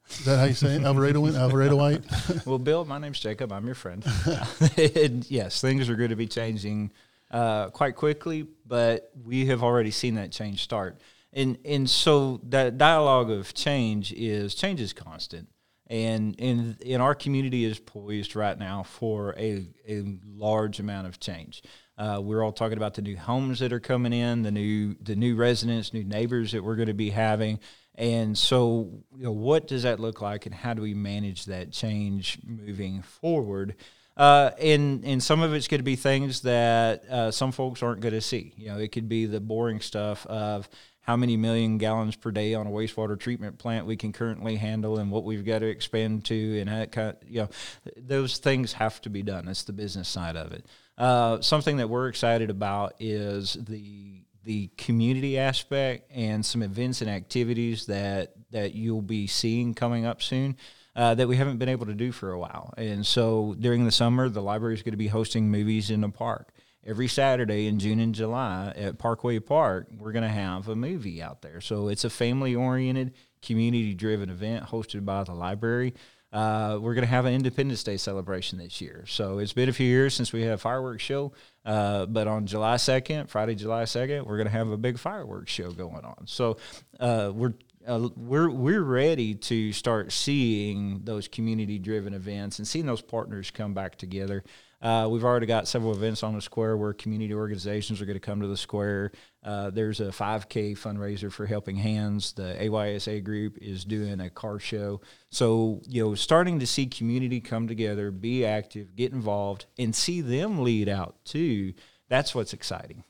Is 0.09 0.25
that 0.25 0.39
how 0.39 0.45
you 0.45 0.55
say 0.55 0.77
it? 0.77 0.83
Alvaradoan? 0.83 1.33
Alvaradoite? 1.33 2.47
well, 2.47 2.61
Bill, 2.61 2.85
my 2.85 2.99
name's 2.99 3.19
Jacob. 3.19 3.51
I'm 3.51 3.67
your 3.67 3.75
friend. 3.75 4.07
and 4.77 5.29
yes, 5.29 5.61
things 5.61 5.91
are 5.91 5.97
going 5.97 6.11
to 6.11 6.17
be 6.17 6.29
changing 6.29 6.93
uh, 7.33 7.71
quite 7.71 7.97
quickly, 7.97 8.47
but 8.65 9.11
we 9.25 9.47
have 9.47 9.65
already 9.65 9.91
seen 9.91 10.15
that 10.15 10.31
change 10.31 10.63
start. 10.63 11.01
And 11.33 11.59
and 11.65 11.91
so 11.91 12.41
that 12.45 12.79
dialogue 12.79 13.33
of 13.33 13.53
change 13.53 14.13
is 14.13 14.55
change 14.55 14.81
is 14.81 14.93
constant 14.93 15.49
and 15.89 16.35
in 16.39 16.77
in 16.81 17.01
our 17.01 17.15
community 17.15 17.65
is 17.65 17.79
poised 17.79 18.35
right 18.35 18.59
now 18.59 18.83
for 18.83 19.35
a, 19.39 19.67
a 19.89 20.19
large 20.27 20.81
amount 20.81 21.07
of 21.07 21.21
change. 21.21 21.63
Uh, 21.99 22.21
we're 22.23 22.43
all 22.43 22.53
talking 22.53 22.77
about 22.77 22.95
the 22.95 23.03
new 23.03 23.17
homes 23.17 23.61
that 23.61 23.73
are 23.73 23.81
coming 23.81 24.13
in, 24.13 24.43
the 24.43 24.51
new 24.51 24.95
the 25.01 25.17
new 25.17 25.37
residents, 25.37 25.93
new 25.93 26.05
neighbors 26.05 26.53
that 26.53 26.63
we're 26.63 26.77
going 26.77 26.89
to 26.89 26.95
be 26.95 27.11
having, 27.11 27.59
and 27.95 28.37
so 28.37 29.05
you 29.17 29.25
know 29.25 29.33
what 29.33 29.67
does 29.67 29.85
that 29.85 30.01
look 30.01 30.21
like, 30.21 30.47
and 30.47 30.55
how 30.55 30.75
do 30.75 30.83
we 30.83 30.95
manage 30.95 31.47
that 31.47 31.73
change 31.73 32.39
moving 32.45 33.03
forward? 33.03 33.77
Uh, 34.17 34.51
and 34.59 35.05
and 35.05 35.23
some 35.23 35.43
of 35.43 35.55
it's 35.55 35.69
going 35.69 35.79
to 35.79 35.85
be 35.85 35.97
things 35.97 36.41
that 36.41 37.05
uh, 37.09 37.31
some 37.31 37.53
folks 37.53 37.83
aren't 37.83 38.01
going 38.01 38.15
to 38.15 38.21
see. 38.21 38.53
You 38.57 38.69
know, 38.69 38.79
it 38.79 38.91
could 38.91 39.09
be 39.09 39.27
the 39.27 39.41
boring 39.41 39.81
stuff 39.81 40.27
of 40.27 40.69
how 41.07 41.17
many 41.17 41.37
million 41.37 41.79
gallons 41.79 42.17
per 42.17 42.33
day 42.33 42.53
on 42.55 42.67
a 42.67 42.71
wastewater 42.71 43.17
treatment 43.19 43.59
plant 43.59 43.87
we 43.87 43.97
can 43.97 44.13
currently 44.13 44.57
handle 44.57 44.99
and 44.99 45.09
what 45.09 45.23
we've 45.23 45.45
got 45.45 45.61
to 45.61 45.67
expand 45.67 46.25
to 46.25 46.59
and 46.59 46.69
how 46.69 46.81
it 46.81 46.91
kind 46.91 47.11
of, 47.11 47.17
you 47.29 47.43
know 47.43 47.49
those 47.97 48.39
things 48.39 48.73
have 48.73 49.01
to 49.01 49.09
be 49.09 49.23
done. 49.23 49.47
That's 49.47 49.63
the 49.63 49.73
business 49.73 50.09
side 50.09 50.37
of 50.37 50.51
it. 50.51 50.67
Uh, 50.99 51.41
something 51.41 51.77
that 51.77 51.89
we're 51.89 52.09
excited 52.09 52.51
about 52.51 52.95
is 52.99 53.55
the 53.55 54.25
the 54.43 54.69
community 54.77 55.39
aspect 55.39 56.11
and 56.13 56.45
some 56.45 56.63
events 56.63 57.01
and 57.01 57.11
activities 57.11 57.87
that 57.87 58.33
that 58.51 58.75
you'll 58.75 59.01
be 59.01 59.29
seeing 59.29 59.75
coming 59.75 60.07
up 60.07 60.21
soon 60.21 60.57
uh, 60.97 61.15
that 61.15 61.29
we 61.29 61.37
haven't 61.37 61.59
been 61.59 61.69
able 61.69 61.87
to 61.87 61.95
do 61.95 62.11
for 62.11 62.33
a 62.33 62.39
while. 62.39 62.75
And 62.77 63.07
so 63.07 63.55
during 63.61 63.85
the 63.85 63.93
summer, 63.93 64.29
the 64.29 64.43
library 64.43 64.75
is 64.75 64.83
going 64.83 64.93
to 64.93 64.99
be 64.99 65.09
hosting 65.09 65.51
movies 65.51 65.91
in 65.91 66.01
the 66.01 66.09
park 66.09 66.53
every 66.87 67.09
Saturday 67.09 67.67
in 67.67 67.79
June 67.79 67.99
and 67.99 68.15
July 68.15 68.73
at 68.77 68.99
Parkway 68.99 69.41
Park, 69.41 69.89
we're 69.99 70.13
going 70.13 70.23
to 70.23 70.29
have 70.29 70.69
a 70.69 70.77
movie 70.77 71.21
out 71.21 71.43
there. 71.43 71.61
So 71.61 71.89
it's 71.89 72.05
a 72.05 72.11
family 72.11 72.55
oriented, 72.55 73.13
community 73.43 73.93
driven 73.93 74.31
event 74.31 74.67
hosted 74.67 75.05
by 75.05 75.25
the 75.25 75.35
library. 75.35 75.95
Uh, 76.33 76.79
we're 76.81 76.95
going 76.95 77.05
to 77.05 77.11
have 77.11 77.25
an 77.25 77.35
Independence 77.35 77.83
Day 77.83 77.97
celebration 77.97 78.59
this 78.59 78.81
year. 78.81 79.05
So 79.09 79.39
it's 79.39 79.53
been 79.53 79.69
a 79.69 79.73
few 79.73 79.87
years 79.87 80.15
since 80.15 80.33
we 80.33 80.43
had 80.43 80.53
a 80.53 80.59
fireworks 80.59 81.03
show, 81.03 81.33
uh, 81.65 82.07
but 82.07 82.27
on 82.27 82.47
July 82.47 82.77
2nd, 82.77 83.29
Friday, 83.29 83.55
July 83.55 83.85
2nd, 83.85 84.27
we're 84.27 84.37
going 84.37 84.49
to 84.49 84.53
have 84.53 84.69
a 84.69 84.77
big 84.77 84.99
fireworks 84.99 85.53
show 85.53 85.71
going 85.71 86.05
on. 86.05 86.27
So 86.27 86.59
uh, 87.01 87.33
we're 87.35 87.55
uh, 87.87 88.09
we're 88.17 88.51
we're 88.51 88.83
ready 88.83 89.35
to 89.35 89.73
start 89.73 90.11
seeing 90.11 91.03
those 91.05 91.29
community 91.29 91.79
driven 91.79 92.15
events 92.15 92.59
and 92.59 92.67
seeing 92.67 92.85
those 92.85 93.01
partners 93.01 93.53
come 93.53 93.75
back 93.75 93.97
together. 93.97 94.43
Uh, 94.81 95.09
we've 95.11 95.25
already 95.25 95.47
got 95.47 95.67
several 95.67 95.93
events 95.93 96.23
on 96.23 96.35
the 96.35 96.41
square 96.41 96.77
where 96.77 96.93
community 96.93 97.33
organizations 97.33 98.01
are 98.01 98.05
going 98.05 98.17
to 98.17 98.21
come 98.21 98.41
to 98.41 98.47
the 98.47 98.57
square. 98.57 99.11
Uh, 99.43 99.71
there's 99.71 100.01
a 100.01 100.07
5K 100.09 100.77
fundraiser 100.77 101.33
for 101.33 101.47
Helping 101.47 101.77
Hands. 101.77 102.33
The 102.35 102.57
AYSA 102.61 103.25
group 103.25 103.57
is 103.63 103.85
doing 103.85 104.21
a 104.21 104.29
car 104.29 104.59
show. 104.59 105.01
So, 105.31 105.81
you 105.87 106.05
know, 106.05 106.15
starting 106.15 106.59
to 106.61 106.67
see 106.67 106.87
community 106.87 107.41
come 107.41 107.69
together, 107.69 108.11
be 108.11 108.45
active, 108.45 108.95
get 108.95 109.13
involved, 109.13 109.65
and 109.79 109.95
see 109.95 110.21
them 110.21 110.63
lead 110.63 110.89
out 110.89 111.17
too. 111.25 111.73
That's 112.09 112.35
what's 112.35 112.53
exciting. 112.53 113.05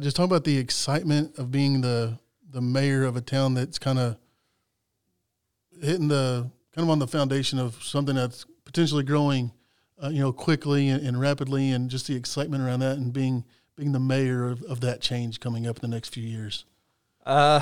Just 0.00 0.16
talk 0.16 0.24
about 0.24 0.44
the 0.44 0.58
excitement 0.58 1.38
of 1.38 1.50
being 1.50 1.82
the 1.82 2.18
the 2.50 2.60
mayor 2.60 3.04
of 3.04 3.16
a 3.16 3.20
town 3.20 3.54
that's 3.54 3.80
kind 3.80 3.98
of 3.98 4.16
hitting 5.82 6.08
the 6.08 6.50
kind 6.74 6.84
of 6.86 6.90
on 6.90 7.00
the 7.00 7.06
foundation 7.06 7.58
of 7.58 7.82
something 7.82 8.14
that's 8.14 8.46
potentially 8.64 9.02
growing 9.02 9.52
uh, 10.02 10.08
you 10.08 10.20
know, 10.20 10.32
quickly 10.32 10.88
and, 10.88 11.06
and, 11.06 11.20
rapidly, 11.20 11.70
and 11.70 11.90
just 11.90 12.06
the 12.06 12.16
excitement 12.16 12.62
around 12.62 12.80
that, 12.80 12.96
and 12.96 13.12
being 13.12 13.44
being 13.76 13.92
the 13.92 14.00
mayor 14.00 14.46
of, 14.48 14.62
of 14.64 14.80
that 14.80 15.00
change 15.00 15.40
coming 15.40 15.66
up 15.66 15.82
in 15.82 15.90
the 15.90 15.94
next 15.94 16.14
few 16.14 16.22
years? 16.22 16.64
Uh, 17.26 17.60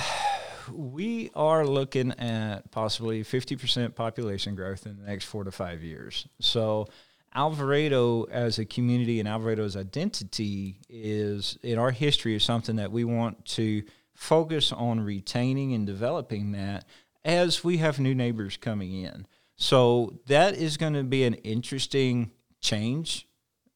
we 0.70 1.30
are 1.34 1.66
looking 1.66 2.12
at 2.12 2.70
possibly 2.70 3.22
50% 3.22 3.94
population 3.94 4.54
growth 4.54 4.86
in 4.86 4.98
the 4.98 5.04
next 5.04 5.24
four 5.24 5.44
to 5.44 5.50
five 5.50 5.82
years. 5.82 6.26
So, 6.40 6.88
Alvarado 7.34 8.24
as 8.24 8.58
a 8.58 8.64
community 8.66 9.18
and 9.18 9.28
Alvarado's 9.28 9.76
identity 9.76 10.80
is 10.90 11.58
in 11.62 11.78
our 11.78 11.90
history 11.90 12.34
is 12.34 12.44
something 12.44 12.76
that 12.76 12.92
we 12.92 13.04
want 13.04 13.44
to 13.46 13.82
focus 14.14 14.70
on 14.70 15.00
retaining 15.00 15.72
and 15.72 15.86
developing 15.86 16.52
that 16.52 16.84
as 17.24 17.64
we 17.64 17.78
have 17.78 17.98
new 17.98 18.14
neighbors 18.14 18.58
coming 18.58 18.92
in. 18.92 19.26
So 19.56 20.18
that 20.26 20.54
is 20.54 20.76
going 20.76 20.94
to 20.94 21.04
be 21.04 21.24
an 21.24 21.34
interesting 21.34 22.32
change 22.60 23.28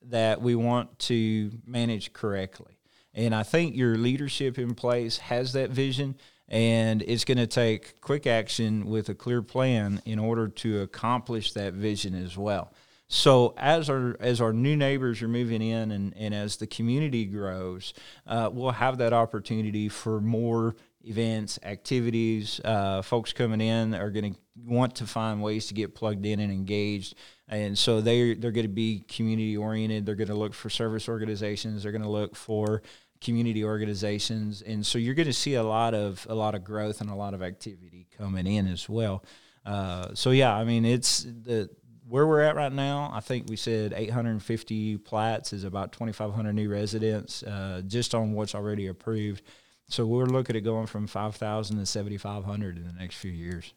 that 0.02 0.40
we 0.40 0.54
want 0.54 0.98
to 1.00 1.50
manage 1.66 2.12
correctly. 2.12 2.78
And 3.14 3.34
I 3.34 3.42
think 3.42 3.74
your 3.74 3.96
leadership 3.96 4.58
in 4.58 4.74
place 4.74 5.18
has 5.18 5.52
that 5.54 5.70
vision, 5.70 6.16
and 6.48 7.02
it's 7.02 7.24
going 7.24 7.38
to 7.38 7.46
take 7.46 8.00
quick 8.00 8.26
action 8.26 8.86
with 8.86 9.08
a 9.08 9.14
clear 9.14 9.42
plan 9.42 10.02
in 10.04 10.18
order 10.18 10.48
to 10.48 10.82
accomplish 10.82 11.52
that 11.54 11.72
vision 11.72 12.14
as 12.14 12.36
well. 12.36 12.72
So 13.08 13.54
as 13.56 13.88
our 13.88 14.16
as 14.18 14.40
our 14.40 14.52
new 14.52 14.76
neighbors 14.76 15.22
are 15.22 15.28
moving 15.28 15.62
in, 15.62 15.92
and, 15.92 16.12
and 16.16 16.34
as 16.34 16.56
the 16.56 16.66
community 16.66 17.24
grows, 17.24 17.94
uh, 18.26 18.50
we'll 18.52 18.72
have 18.72 18.98
that 18.98 19.12
opportunity 19.12 19.88
for 19.88 20.20
more 20.20 20.74
events, 21.06 21.58
activities. 21.62 22.60
Uh, 22.64 23.02
folks 23.02 23.32
coming 23.32 23.60
in 23.60 23.94
are 23.94 24.10
going 24.10 24.34
to 24.34 24.38
want 24.64 24.96
to 24.96 25.06
find 25.06 25.42
ways 25.42 25.66
to 25.66 25.74
get 25.74 25.94
plugged 25.94 26.26
in 26.26 26.40
and 26.40 26.52
engaged, 26.52 27.14
and 27.48 27.78
so 27.78 28.00
they 28.00 28.34
they're 28.34 28.52
going 28.52 28.66
to 28.66 28.72
be 28.72 29.04
community 29.08 29.56
oriented. 29.56 30.06
They're 30.06 30.14
going 30.14 30.28
to 30.28 30.34
look 30.34 30.54
for 30.54 30.70
service 30.70 31.08
organizations. 31.08 31.82
They're 31.82 31.92
going 31.92 32.02
to 32.02 32.08
look 32.08 32.36
for 32.36 32.82
community 33.20 33.64
organizations, 33.64 34.62
and 34.62 34.84
so 34.84 34.98
you're 34.98 35.14
going 35.14 35.26
to 35.26 35.32
see 35.32 35.54
a 35.54 35.62
lot 35.62 35.94
of 35.94 36.26
a 36.28 36.34
lot 36.34 36.54
of 36.54 36.64
growth 36.64 37.00
and 37.00 37.10
a 37.10 37.14
lot 37.14 37.34
of 37.34 37.42
activity 37.42 38.08
coming 38.16 38.46
in 38.46 38.66
as 38.66 38.88
well. 38.88 39.24
Uh, 39.64 40.14
so 40.14 40.30
yeah, 40.30 40.54
I 40.54 40.64
mean 40.64 40.84
it's 40.84 41.22
the 41.22 41.70
where 42.08 42.26
we're 42.26 42.40
at 42.40 42.54
right 42.54 42.72
now, 42.72 43.10
I 43.12 43.20
think 43.20 43.48
we 43.48 43.56
said 43.56 43.92
850 43.92 44.98
plats 44.98 45.52
is 45.52 45.64
about 45.64 45.92
2,500 45.92 46.52
new 46.52 46.70
residents 46.70 47.42
uh, 47.42 47.82
just 47.86 48.14
on 48.14 48.32
what's 48.32 48.54
already 48.54 48.86
approved. 48.86 49.42
So 49.88 50.06
we're 50.06 50.26
looking 50.26 50.56
at 50.56 50.64
going 50.64 50.86
from 50.86 51.06
5,000 51.06 51.78
to 51.78 51.86
7,500 51.86 52.76
in 52.76 52.86
the 52.86 52.92
next 52.92 53.16
few 53.16 53.30
years. 53.30 53.72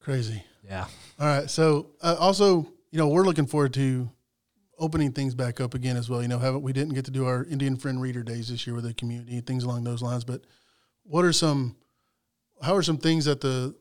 Crazy. 0.00 0.44
Yeah. 0.62 0.86
All 1.18 1.26
right. 1.26 1.48
So 1.48 1.90
uh, 2.02 2.16
also, 2.18 2.66
you 2.90 2.98
know, 2.98 3.08
we're 3.08 3.24
looking 3.24 3.46
forward 3.46 3.72
to 3.74 4.10
opening 4.78 5.12
things 5.12 5.34
back 5.34 5.60
up 5.60 5.74
again 5.74 5.96
as 5.96 6.10
well. 6.10 6.20
You 6.20 6.28
know, 6.28 6.38
haven't 6.38 6.62
we 6.62 6.72
didn't 6.72 6.94
get 6.94 7.06
to 7.06 7.10
do 7.10 7.26
our 7.26 7.44
Indian 7.44 7.76
Friend 7.76 8.00
Reader 8.00 8.22
Days 8.22 8.48
this 8.48 8.66
year 8.66 8.76
with 8.76 8.84
the 8.84 8.92
community, 8.92 9.40
things 9.40 9.64
along 9.64 9.84
those 9.84 10.02
lines. 10.02 10.24
But 10.24 10.42
what 11.04 11.24
are 11.24 11.32
some, 11.32 11.76
how 12.62 12.74
are 12.74 12.82
some 12.82 12.98
things 12.98 13.24
that 13.24 13.40
the 13.40 13.74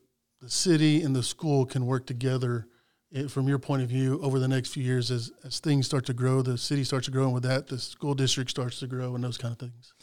the 0.44 0.50
city 0.50 1.02
and 1.02 1.16
the 1.16 1.24
school 1.24 1.66
can 1.66 1.86
work 1.86 2.06
together 2.06 2.68
eh, 3.16 3.28
from 3.28 3.48
your 3.48 3.60
point 3.60 3.82
of 3.82 3.88
view 3.88 4.20
over 4.22 4.40
the 4.40 4.48
next 4.48 4.74
few 4.74 4.84
years 4.84 5.10
as 5.10 5.32
as 5.46 5.60
things 5.60 5.86
start 5.86 6.06
to 6.06 6.14
grow, 6.14 6.42
the 6.42 6.58
city 6.58 6.84
starts 6.84 7.06
to 7.06 7.12
grow, 7.12 7.26
and 7.26 7.34
with 7.34 7.44
that, 7.44 7.68
the 7.68 7.80
school 7.80 8.14
district 8.14 8.50
starts 8.50 8.80
to 8.80 8.88
grow, 8.88 9.16
and 9.16 9.24
those 9.24 9.38
kind 9.38 9.54
of 9.54 9.60
things. 9.60 9.94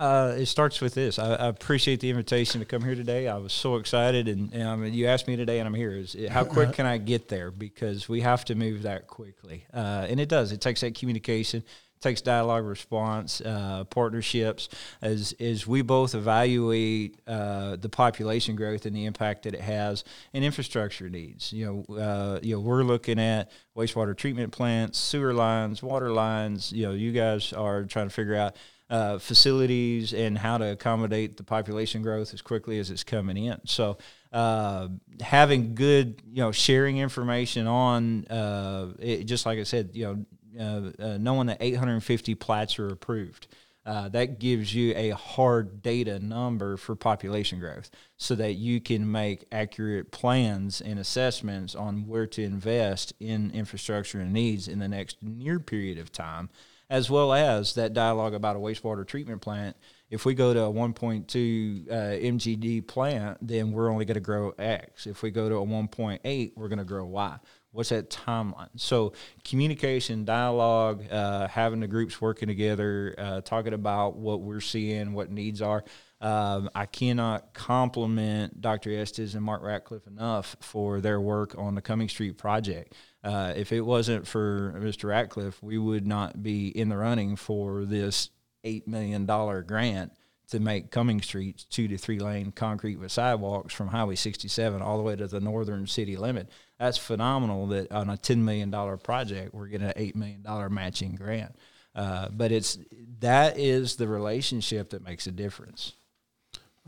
Uh, 0.00 0.34
it 0.38 0.46
starts 0.46 0.80
with 0.80 0.94
this. 0.94 1.18
I, 1.18 1.34
I, 1.34 1.48
appreciate 1.48 2.00
the 2.00 2.08
invitation 2.08 2.60
to 2.60 2.64
come 2.64 2.80
here 2.82 2.94
today. 2.94 3.28
I 3.28 3.36
was 3.36 3.52
so 3.52 3.76
excited, 3.76 4.28
and, 4.28 4.50
and 4.54 4.66
I 4.66 4.74
mean, 4.74 4.94
you 4.94 5.06
asked 5.06 5.28
me 5.28 5.36
today, 5.36 5.58
and 5.58 5.66
I'm 5.68 5.74
here. 5.74 5.92
Is 5.92 6.16
how 6.30 6.42
quick 6.42 6.72
can 6.72 6.86
I 6.86 6.96
get 6.96 7.28
there? 7.28 7.50
Because 7.50 8.08
we 8.08 8.22
have 8.22 8.46
to 8.46 8.54
move 8.54 8.84
that 8.84 9.08
quickly, 9.08 9.66
uh, 9.74 10.06
and 10.08 10.18
it 10.18 10.30
does. 10.30 10.52
It 10.52 10.62
takes 10.62 10.80
that 10.80 10.94
communication, 10.94 11.62
takes 12.00 12.22
dialogue, 12.22 12.64
response, 12.64 13.42
uh, 13.42 13.84
partnerships. 13.90 14.70
As 15.02 15.34
as 15.38 15.66
we 15.66 15.82
both 15.82 16.14
evaluate 16.14 17.20
uh, 17.26 17.76
the 17.76 17.90
population 17.90 18.56
growth 18.56 18.86
and 18.86 18.96
the 18.96 19.04
impact 19.04 19.42
that 19.42 19.52
it 19.52 19.60
has, 19.60 20.04
and 20.32 20.42
infrastructure 20.42 21.10
needs. 21.10 21.52
You 21.52 21.84
know, 21.90 21.94
uh, 21.94 22.40
you 22.42 22.54
know, 22.54 22.60
we're 22.60 22.84
looking 22.84 23.18
at 23.18 23.50
wastewater 23.76 24.16
treatment 24.16 24.50
plants, 24.50 24.98
sewer 24.98 25.34
lines, 25.34 25.82
water 25.82 26.10
lines. 26.10 26.72
You 26.72 26.86
know, 26.86 26.92
you 26.92 27.12
guys 27.12 27.52
are 27.52 27.84
trying 27.84 28.08
to 28.08 28.14
figure 28.14 28.34
out 28.34 28.56
uh, 28.90 29.18
facilities 29.18 30.12
and 30.12 30.36
how 30.36 30.58
to 30.58 30.72
accommodate 30.72 31.36
the 31.36 31.44
population 31.44 32.02
growth 32.02 32.34
as 32.34 32.42
quickly 32.42 32.78
as 32.80 32.90
it's 32.90 33.04
coming 33.04 33.36
in. 33.36 33.56
So 33.64 33.98
uh, 34.32 34.88
having 35.20 35.76
good, 35.76 36.20
you 36.28 36.42
know, 36.42 36.50
sharing 36.50 36.98
information 36.98 37.68
on, 37.68 38.26
uh, 38.26 38.88
it, 38.98 39.24
just 39.24 39.46
like 39.46 39.60
I 39.60 39.62
said, 39.62 39.90
you 39.92 40.26
know, 40.56 40.92
uh, 41.00 41.02
uh, 41.02 41.18
knowing 41.18 41.46
that 41.46 41.58
850 41.60 42.34
plats 42.34 42.78
are 42.80 42.88
approved. 42.88 43.46
That 43.84 44.38
gives 44.38 44.72
you 44.72 44.92
a 44.94 45.10
hard 45.10 45.82
data 45.82 46.20
number 46.20 46.76
for 46.76 46.94
population 46.94 47.58
growth 47.58 47.90
so 48.16 48.36
that 48.36 48.52
you 48.52 48.80
can 48.80 49.10
make 49.10 49.46
accurate 49.50 50.12
plans 50.12 50.80
and 50.80 50.98
assessments 50.98 51.74
on 51.74 52.06
where 52.06 52.26
to 52.28 52.42
invest 52.42 53.12
in 53.18 53.50
infrastructure 53.50 54.20
and 54.20 54.32
needs 54.32 54.68
in 54.68 54.78
the 54.78 54.86
next 54.86 55.16
near 55.22 55.58
period 55.58 55.98
of 55.98 56.12
time 56.12 56.50
as 56.90 57.08
well 57.08 57.32
as 57.32 57.74
that 57.74 57.94
dialogue 57.94 58.34
about 58.34 58.56
a 58.56 58.58
wastewater 58.58 59.06
treatment 59.06 59.40
plant. 59.40 59.76
If 60.10 60.24
we 60.24 60.34
go 60.34 60.52
to 60.52 60.64
a 60.64 60.72
1.2 60.72 61.88
uh, 61.88 61.92
MGD 61.92 62.88
plant, 62.88 63.38
then 63.40 63.70
we're 63.70 63.88
only 63.88 64.04
going 64.04 64.16
to 64.16 64.20
grow 64.20 64.50
X. 64.58 65.06
If 65.06 65.22
we 65.22 65.30
go 65.30 65.48
to 65.48 65.54
a 65.54 65.64
1.8, 65.64 66.52
we're 66.56 66.68
going 66.68 66.80
to 66.80 66.84
grow 66.84 67.06
Y. 67.06 67.38
What's 67.70 67.90
that 67.90 68.10
timeline? 68.10 68.68
So 68.74 69.12
communication, 69.44 70.24
dialogue, 70.24 71.04
uh, 71.12 71.46
having 71.46 71.78
the 71.78 71.86
groups 71.86 72.20
working 72.20 72.48
together, 72.48 73.14
uh, 73.16 73.40
talking 73.42 73.72
about 73.72 74.16
what 74.16 74.40
we're 74.40 74.60
seeing, 74.60 75.12
what 75.12 75.30
needs 75.30 75.62
are. 75.62 75.84
Um, 76.20 76.68
I 76.74 76.86
cannot 76.86 77.54
compliment 77.54 78.60
Dr. 78.60 78.90
Estes 78.90 79.36
and 79.36 79.44
Mark 79.44 79.62
Ratcliffe 79.62 80.08
enough 80.08 80.56
for 80.60 81.00
their 81.00 81.20
work 81.20 81.54
on 81.56 81.76
the 81.76 81.80
Cumming 81.80 82.08
Street 82.08 82.36
project. 82.36 82.94
Uh, 83.22 83.52
if 83.54 83.72
it 83.72 83.82
wasn't 83.82 84.26
for 84.26 84.74
Mr. 84.78 85.10
Ratcliffe, 85.10 85.62
we 85.62 85.76
would 85.78 86.06
not 86.06 86.42
be 86.42 86.68
in 86.68 86.88
the 86.88 86.96
running 86.96 87.36
for 87.36 87.84
this 87.84 88.30
$8 88.64 88.86
million 88.86 89.26
grant 89.26 90.12
to 90.50 90.60
make 90.60 90.90
Cumming 90.90 91.20
Street 91.20 91.64
two 91.70 91.86
to 91.88 91.96
three 91.96 92.18
lane 92.18 92.50
concrete 92.50 92.96
with 92.96 93.12
sidewalks 93.12 93.72
from 93.72 93.88
Highway 93.88 94.16
67 94.16 94.82
all 94.82 94.96
the 94.96 95.02
way 95.02 95.16
to 95.16 95.28
the 95.28 95.40
northern 95.40 95.86
city 95.86 96.16
limit. 96.16 96.48
That's 96.78 96.98
phenomenal 96.98 97.68
that 97.68 97.92
on 97.92 98.10
a 98.10 98.16
$10 98.16 98.38
million 98.38 98.70
project, 98.98 99.54
we're 99.54 99.68
getting 99.68 99.88
an 99.88 99.94
$8 99.94 100.14
million 100.16 100.74
matching 100.74 101.14
grant. 101.14 101.54
Uh, 101.94 102.28
but 102.30 102.52
it's 102.52 102.78
that 103.20 103.58
is 103.58 103.96
the 103.96 104.08
relationship 104.08 104.90
that 104.90 105.04
makes 105.04 105.26
a 105.26 105.32
difference. 105.32 105.94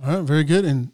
All 0.03 0.17
right, 0.17 0.25
very 0.25 0.45
good. 0.45 0.65
And 0.65 0.93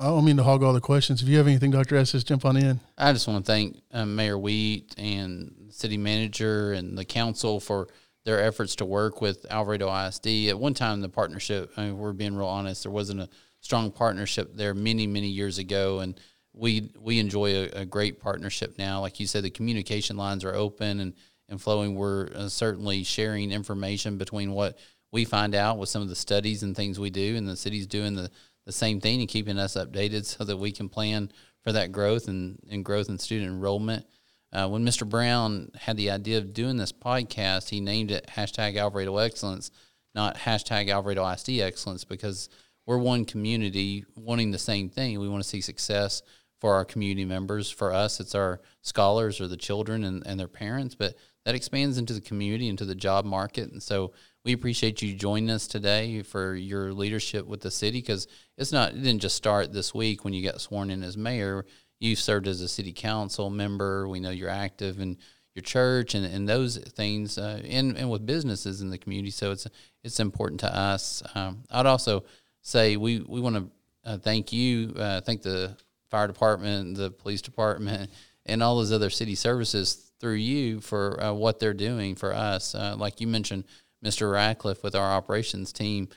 I 0.00 0.04
don't 0.04 0.24
mean 0.24 0.36
to 0.36 0.44
hog 0.44 0.62
all 0.62 0.72
the 0.72 0.80
questions. 0.80 1.22
If 1.22 1.28
you 1.28 1.38
have 1.38 1.48
anything, 1.48 1.72
Dr. 1.72 1.96
Estes, 1.96 2.22
jump 2.22 2.44
on 2.44 2.56
in. 2.56 2.78
I 2.96 3.12
just 3.12 3.26
want 3.26 3.44
to 3.44 3.52
thank 3.52 3.82
uh, 3.92 4.06
Mayor 4.06 4.38
Wheat 4.38 4.94
and 4.96 5.68
city 5.70 5.96
manager 5.96 6.72
and 6.72 6.96
the 6.96 7.04
council 7.04 7.58
for 7.58 7.88
their 8.24 8.40
efforts 8.40 8.76
to 8.76 8.84
work 8.84 9.20
with 9.20 9.44
Alvarado 9.50 9.92
ISD. 9.92 10.48
At 10.48 10.58
one 10.58 10.74
time, 10.74 11.00
the 11.00 11.08
partnership, 11.08 11.72
I 11.76 11.86
mean, 11.86 11.98
we're 11.98 12.12
being 12.12 12.36
real 12.36 12.46
honest, 12.46 12.84
there 12.84 12.92
wasn't 12.92 13.20
a 13.20 13.28
strong 13.60 13.90
partnership 13.90 14.54
there 14.54 14.72
many, 14.72 15.08
many 15.08 15.28
years 15.28 15.58
ago. 15.58 15.98
And 15.98 16.20
we 16.52 16.90
we 17.00 17.18
enjoy 17.18 17.54
a, 17.54 17.80
a 17.80 17.84
great 17.84 18.20
partnership 18.20 18.78
now. 18.78 19.00
Like 19.00 19.18
you 19.18 19.26
said, 19.26 19.42
the 19.42 19.50
communication 19.50 20.16
lines 20.16 20.44
are 20.44 20.54
open 20.54 21.00
and, 21.00 21.14
and 21.48 21.60
flowing. 21.60 21.96
We're 21.96 22.28
uh, 22.34 22.48
certainly 22.48 23.02
sharing 23.02 23.50
information 23.50 24.16
between 24.16 24.52
what 24.52 24.78
we 25.10 25.24
find 25.24 25.54
out 25.54 25.78
with 25.78 25.88
some 25.88 26.02
of 26.02 26.08
the 26.08 26.16
studies 26.16 26.62
and 26.62 26.76
things 26.76 27.00
we 27.00 27.10
do, 27.10 27.34
and 27.36 27.48
the 27.48 27.56
city's 27.56 27.86
doing 27.86 28.14
the 28.14 28.30
the 28.68 28.72
same 28.72 29.00
thing 29.00 29.20
and 29.20 29.30
keeping 29.30 29.58
us 29.58 29.76
updated 29.76 30.26
so 30.26 30.44
that 30.44 30.58
we 30.58 30.70
can 30.70 30.90
plan 30.90 31.32
for 31.64 31.72
that 31.72 31.90
growth 31.90 32.28
and, 32.28 32.58
and 32.70 32.84
growth 32.84 33.08
in 33.08 33.18
student 33.18 33.50
enrollment. 33.50 34.04
Uh, 34.52 34.68
when 34.68 34.84
Mr. 34.84 35.08
Brown 35.08 35.70
had 35.74 35.96
the 35.96 36.10
idea 36.10 36.36
of 36.36 36.52
doing 36.52 36.76
this 36.76 36.92
podcast, 36.92 37.70
he 37.70 37.80
named 37.80 38.10
it 38.10 38.26
hashtag 38.26 38.76
Alvarado 38.76 39.16
Excellence, 39.16 39.70
not 40.14 40.36
hashtag 40.36 40.90
Alvarado 40.90 41.26
ISD 41.26 41.60
Excellence, 41.60 42.04
because 42.04 42.50
we're 42.84 42.98
one 42.98 43.24
community 43.24 44.04
wanting 44.14 44.50
the 44.50 44.58
same 44.58 44.90
thing. 44.90 45.18
We 45.18 45.30
want 45.30 45.42
to 45.42 45.48
see 45.48 45.62
success 45.62 46.20
for 46.60 46.74
our 46.74 46.84
community 46.84 47.24
members. 47.24 47.70
For 47.70 47.90
us, 47.90 48.20
it's 48.20 48.34
our 48.34 48.60
scholars 48.82 49.40
or 49.40 49.48
the 49.48 49.56
children 49.56 50.04
and, 50.04 50.26
and 50.26 50.38
their 50.38 50.46
parents, 50.46 50.94
but 50.94 51.14
that 51.46 51.54
expands 51.54 51.96
into 51.96 52.12
the 52.12 52.20
community, 52.20 52.68
into 52.68 52.84
the 52.84 52.94
job 52.94 53.24
market. 53.24 53.72
And 53.72 53.82
so 53.82 54.12
we 54.44 54.52
appreciate 54.52 55.02
you 55.02 55.14
joining 55.14 55.50
us 55.50 55.66
today 55.66 56.22
for 56.22 56.54
your 56.54 56.92
leadership 56.92 57.46
with 57.46 57.60
the 57.60 57.70
city 57.70 58.00
because 58.00 58.28
it's 58.56 58.72
not 58.72 58.92
it 58.92 59.02
didn't 59.02 59.20
just 59.20 59.36
start 59.36 59.72
this 59.72 59.94
week 59.94 60.24
when 60.24 60.32
you 60.32 60.42
got 60.42 60.60
sworn 60.60 60.90
in 60.90 61.02
as 61.02 61.16
mayor. 61.16 61.64
You 62.00 62.14
served 62.14 62.46
as 62.46 62.60
a 62.60 62.68
city 62.68 62.92
council 62.92 63.50
member. 63.50 64.08
We 64.08 64.20
know 64.20 64.30
you're 64.30 64.48
active 64.48 65.00
in 65.00 65.18
your 65.54 65.62
church 65.62 66.14
and, 66.14 66.24
and 66.24 66.48
those 66.48 66.78
things, 66.78 67.36
uh, 67.36 67.60
and 67.64 67.96
and 67.96 68.08
with 68.10 68.24
businesses 68.24 68.80
in 68.80 68.90
the 68.90 68.98
community. 68.98 69.30
So 69.30 69.50
it's 69.50 69.66
it's 70.04 70.20
important 70.20 70.60
to 70.60 70.74
us. 70.74 71.22
Um, 71.34 71.64
I'd 71.70 71.86
also 71.86 72.24
say 72.62 72.96
we 72.96 73.20
we 73.20 73.40
want 73.40 73.56
to 73.56 73.70
uh, 74.04 74.18
thank 74.18 74.52
you, 74.52 74.94
uh, 74.96 75.20
thank 75.20 75.42
the 75.42 75.76
fire 76.10 76.28
department, 76.28 76.96
the 76.96 77.10
police 77.10 77.42
department, 77.42 78.10
and 78.46 78.62
all 78.62 78.76
those 78.76 78.92
other 78.92 79.10
city 79.10 79.34
services 79.34 80.12
through 80.20 80.34
you 80.34 80.80
for 80.80 81.22
uh, 81.22 81.32
what 81.32 81.58
they're 81.58 81.74
doing 81.74 82.14
for 82.14 82.32
us. 82.32 82.74
Uh, 82.74 82.94
like 82.96 83.20
you 83.20 83.26
mentioned 83.26 83.64
Mr. 84.04 84.30
Ratcliffe 84.30 84.82
with 84.82 84.94
our 84.94 85.10
operations 85.12 85.72
team, 85.72 86.08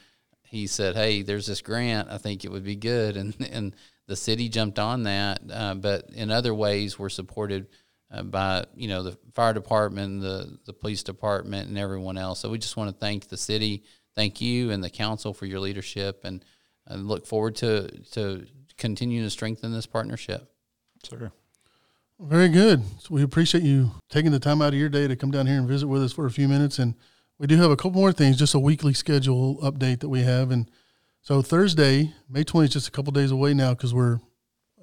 he 0.43 0.67
said, 0.67 0.95
"Hey, 0.95 1.21
there's 1.21 1.47
this 1.47 1.61
grant. 1.61 2.09
I 2.09 2.17
think 2.17 2.43
it 2.43 2.51
would 2.51 2.63
be 2.63 2.75
good," 2.75 3.17
and 3.21 3.35
and 3.51 3.75
the 4.07 4.15
city 4.15 4.49
jumped 4.49 4.79
on 4.79 5.03
that. 5.03 5.41
Uh, 5.51 5.75
but 5.75 6.09
in 6.13 6.31
other 6.31 6.53
ways, 6.53 6.99
we're 6.99 7.09
supported 7.09 7.67
uh, 8.11 8.23
by 8.23 8.65
you 8.75 8.87
know 8.87 9.03
the 9.03 9.17
fire 9.33 9.53
department, 9.53 10.21
the 10.21 10.57
the 10.65 10.73
police 10.73 11.03
department, 11.03 11.69
and 11.69 11.77
everyone 11.77 12.17
else. 12.17 12.39
So 12.39 12.49
we 12.49 12.57
just 12.57 12.77
want 12.77 12.89
to 12.89 12.97
thank 12.97 13.29
the 13.29 13.37
city, 13.37 13.83
thank 14.15 14.41
you, 14.41 14.71
and 14.71 14.83
the 14.83 14.89
council 14.89 15.33
for 15.33 15.45
your 15.45 15.59
leadership, 15.59 16.21
and, 16.23 16.43
and 16.85 17.07
look 17.07 17.25
forward 17.25 17.55
to 17.57 17.87
to 18.11 18.45
continuing 18.77 19.25
to 19.25 19.29
strengthen 19.29 19.71
this 19.71 19.85
partnership. 19.85 20.51
Sure. 21.07 21.31
Very 22.19 22.49
good. 22.49 22.83
So 22.99 23.15
we 23.15 23.23
appreciate 23.23 23.63
you 23.63 23.91
taking 24.09 24.31
the 24.31 24.39
time 24.39 24.61
out 24.61 24.73
of 24.73 24.79
your 24.79 24.89
day 24.89 25.07
to 25.07 25.15
come 25.15 25.31
down 25.31 25.47
here 25.47 25.57
and 25.57 25.67
visit 25.67 25.87
with 25.87 26.03
us 26.03 26.13
for 26.13 26.27
a 26.27 26.31
few 26.31 26.47
minutes 26.47 26.77
and 26.77 26.93
we 27.41 27.47
do 27.47 27.57
have 27.57 27.71
a 27.71 27.75
couple 27.75 27.93
more 27.93 28.13
things, 28.13 28.37
just 28.37 28.53
a 28.53 28.59
weekly 28.59 28.93
schedule 28.93 29.57
update 29.63 30.01
that 30.01 30.09
we 30.09 30.21
have. 30.21 30.51
And 30.51 30.69
so 31.23 31.41
Thursday, 31.41 32.13
May 32.29 32.43
20th, 32.43 32.65
is 32.65 32.73
just 32.73 32.87
a 32.87 32.91
couple 32.91 33.11
days 33.11 33.31
away 33.31 33.55
now 33.55 33.73
because 33.73 33.95
we're 33.95 34.19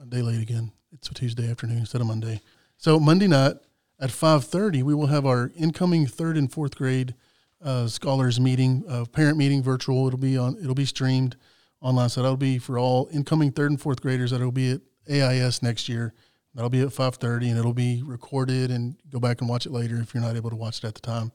a 0.03 0.05
day 0.05 0.23
late 0.23 0.43
again. 0.43 0.73
It's 0.91 1.09
a 1.09 1.15
Tuesday 1.15 1.49
afternoon 1.49 1.79
instead 1.79 2.01
of 2.01 2.09
Monday. 2.09 2.41
So 2.77 2.99
Monday 2.99 3.29
night 3.29 3.55
at 4.01 4.11
5.30, 4.11 4.83
we 4.83 4.93
will 4.93 5.07
have 5.07 5.25
our 5.25 5.53
incoming 5.55 6.09
third 6.09 6.37
and 6.37 6.51
fourth 6.51 6.75
grade 6.75 7.15
uh, 7.63 7.87
scholars 7.87 8.41
meeting, 8.41 8.83
uh, 8.89 9.05
parent 9.05 9.39
meeting 9.39 9.63
virtual. 9.63 10.09
It'll 10.09 10.19
be 10.19 10.37
on, 10.37 10.57
it'll 10.61 10.75
be 10.75 10.85
streamed 10.85 11.37
online. 11.81 12.09
So 12.09 12.23
that'll 12.23 12.37
be 12.37 12.59
for 12.59 12.77
all 12.77 13.09
incoming 13.13 13.53
third 13.53 13.71
and 13.71 13.81
fourth 13.81 14.03
graders. 14.03 14.33
That'll 14.33 14.51
be 14.51 14.73
at 14.73 14.81
AIS 15.09 15.63
next 15.63 15.89
year. 15.89 16.13
That'll 16.57 16.71
be 16.71 16.81
at 16.81 16.89
5.30 16.89 17.51
and 17.51 17.59
it'll 17.59 17.73
be 17.73 18.03
recorded 18.05 18.73
and 18.73 18.97
go 19.11 19.21
back 19.21 19.43
and 19.43 19.49
watch 19.49 19.65
it 19.65 19.71
later 19.71 20.01
if 20.01 20.13
you're 20.13 20.25
not 20.25 20.35
able 20.35 20.51
to 20.51 20.57
watch 20.57 20.79
it 20.79 20.85
at 20.89 20.97
the 20.97 21.01
time. 21.01 21.31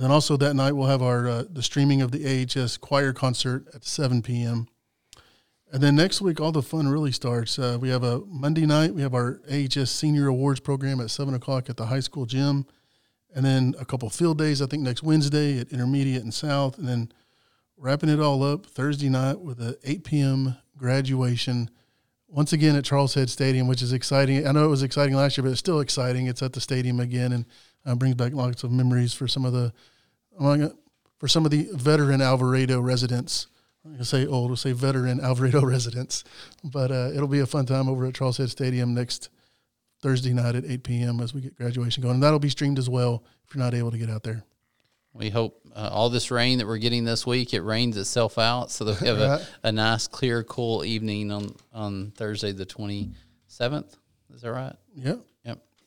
And 0.00 0.06
then 0.06 0.12
also 0.12 0.38
that 0.38 0.54
night 0.54 0.72
we'll 0.72 0.86
have 0.86 1.02
our 1.02 1.28
uh, 1.28 1.44
the 1.50 1.62
streaming 1.62 2.00
of 2.00 2.10
the 2.10 2.24
AHS 2.24 2.78
choir 2.78 3.12
concert 3.12 3.66
at 3.74 3.84
7 3.84 4.22
p.m. 4.22 4.66
And 5.70 5.82
then 5.82 5.94
next 5.94 6.22
week 6.22 6.40
all 6.40 6.52
the 6.52 6.62
fun 6.62 6.88
really 6.88 7.12
starts. 7.12 7.58
Uh, 7.58 7.76
we 7.78 7.90
have 7.90 8.02
a 8.02 8.20
Monday 8.20 8.64
night. 8.64 8.94
We 8.94 9.02
have 9.02 9.12
our 9.12 9.42
AHS 9.52 9.90
Senior 9.90 10.28
Awards 10.28 10.58
program 10.58 11.02
at 11.02 11.10
seven 11.10 11.34
o'clock 11.34 11.68
at 11.68 11.76
the 11.76 11.84
high 11.84 12.00
school 12.00 12.24
gym, 12.24 12.64
and 13.34 13.44
then 13.44 13.74
a 13.78 13.84
couple 13.84 14.08
field 14.08 14.38
days. 14.38 14.62
I 14.62 14.66
think 14.68 14.82
next 14.82 15.02
Wednesday 15.02 15.58
at 15.58 15.68
Intermediate 15.70 16.22
and 16.22 16.32
South, 16.32 16.78
and 16.78 16.88
then 16.88 17.12
wrapping 17.76 18.08
it 18.08 18.20
all 18.20 18.42
up 18.42 18.64
Thursday 18.64 19.10
night 19.10 19.40
with 19.40 19.60
a 19.60 19.76
8 19.84 20.04
p.m. 20.04 20.56
graduation. 20.78 21.68
Once 22.26 22.54
again 22.54 22.74
at 22.74 22.86
Charles 22.86 23.12
Head 23.12 23.28
Stadium, 23.28 23.68
which 23.68 23.82
is 23.82 23.92
exciting. 23.92 24.46
I 24.46 24.52
know 24.52 24.64
it 24.64 24.68
was 24.68 24.82
exciting 24.82 25.14
last 25.14 25.36
year, 25.36 25.42
but 25.42 25.50
it's 25.50 25.58
still 25.58 25.80
exciting. 25.80 26.26
It's 26.26 26.42
at 26.42 26.54
the 26.54 26.60
stadium 26.62 27.00
again, 27.00 27.32
and 27.32 27.44
Uh, 27.86 27.94
brings 27.94 28.14
back 28.14 28.32
lots 28.34 28.62
of 28.64 28.70
memories 28.70 29.14
for 29.14 29.26
some 29.26 29.44
of 29.44 29.52
the 29.52 29.72
among 30.38 30.70
for 31.18 31.28
some 31.28 31.44
of 31.44 31.50
the 31.50 31.68
veteran 31.72 32.20
Alvarado 32.20 32.80
residents. 32.80 33.46
I'm 33.84 33.92
gonna 33.92 34.04
say 34.04 34.26
old, 34.26 34.50
we'll 34.50 34.56
say 34.56 34.72
veteran 34.72 35.20
Alvarado 35.22 35.62
residents, 35.64 36.24
but 36.62 36.90
uh, 36.90 37.10
it'll 37.14 37.28
be 37.28 37.40
a 37.40 37.46
fun 37.46 37.64
time 37.66 37.88
over 37.88 38.04
at 38.06 38.14
Charles 38.14 38.36
Head 38.36 38.50
Stadium 38.50 38.92
next 38.94 39.30
Thursday 40.02 40.32
night 40.32 40.54
at 40.54 40.64
8 40.64 40.82
p.m. 40.82 41.20
as 41.20 41.32
we 41.34 41.40
get 41.40 41.56
graduation 41.56 42.02
going, 42.02 42.14
and 42.14 42.22
that'll 42.22 42.38
be 42.38 42.48
streamed 42.50 42.78
as 42.78 42.88
well 42.90 43.22
if 43.48 43.54
you're 43.54 43.62
not 43.64 43.74
able 43.74 43.90
to 43.90 43.98
get 43.98 44.10
out 44.10 44.22
there. 44.22 44.44
We 45.12 45.28
hope 45.30 45.60
uh, 45.74 45.88
all 45.92 46.08
this 46.10 46.30
rain 46.30 46.58
that 46.58 46.66
we're 46.66 46.78
getting 46.78 47.04
this 47.04 47.26
week 47.26 47.52
it 47.54 47.62
rains 47.62 47.96
itself 47.96 48.38
out, 48.38 48.70
so 48.70 48.84
that 48.84 49.00
we 49.00 49.06
have 49.08 49.18
Right. 49.20 49.40
a, 49.64 49.68
a 49.68 49.72
nice, 49.72 50.06
clear, 50.06 50.44
cool 50.44 50.84
evening 50.84 51.30
on 51.32 51.54
on 51.72 52.12
Thursday 52.12 52.52
the 52.52 52.66
twenty 52.66 53.10
seventh. 53.46 53.96
Is 54.34 54.42
that 54.42 54.52
right? 54.52 54.76
Yep. 54.96 55.20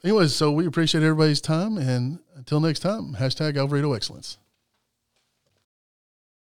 Anyways, 0.03 0.35
so 0.35 0.51
we 0.51 0.67
appreciate 0.67 1.01
everybody's 1.01 1.39
time, 1.39 1.77
and 1.77 2.19
until 2.35 2.59
next 2.59 2.79
time, 2.81 3.15
hashtag 3.15 3.57
Alvarado 3.57 3.93
Excellence. 3.93 4.37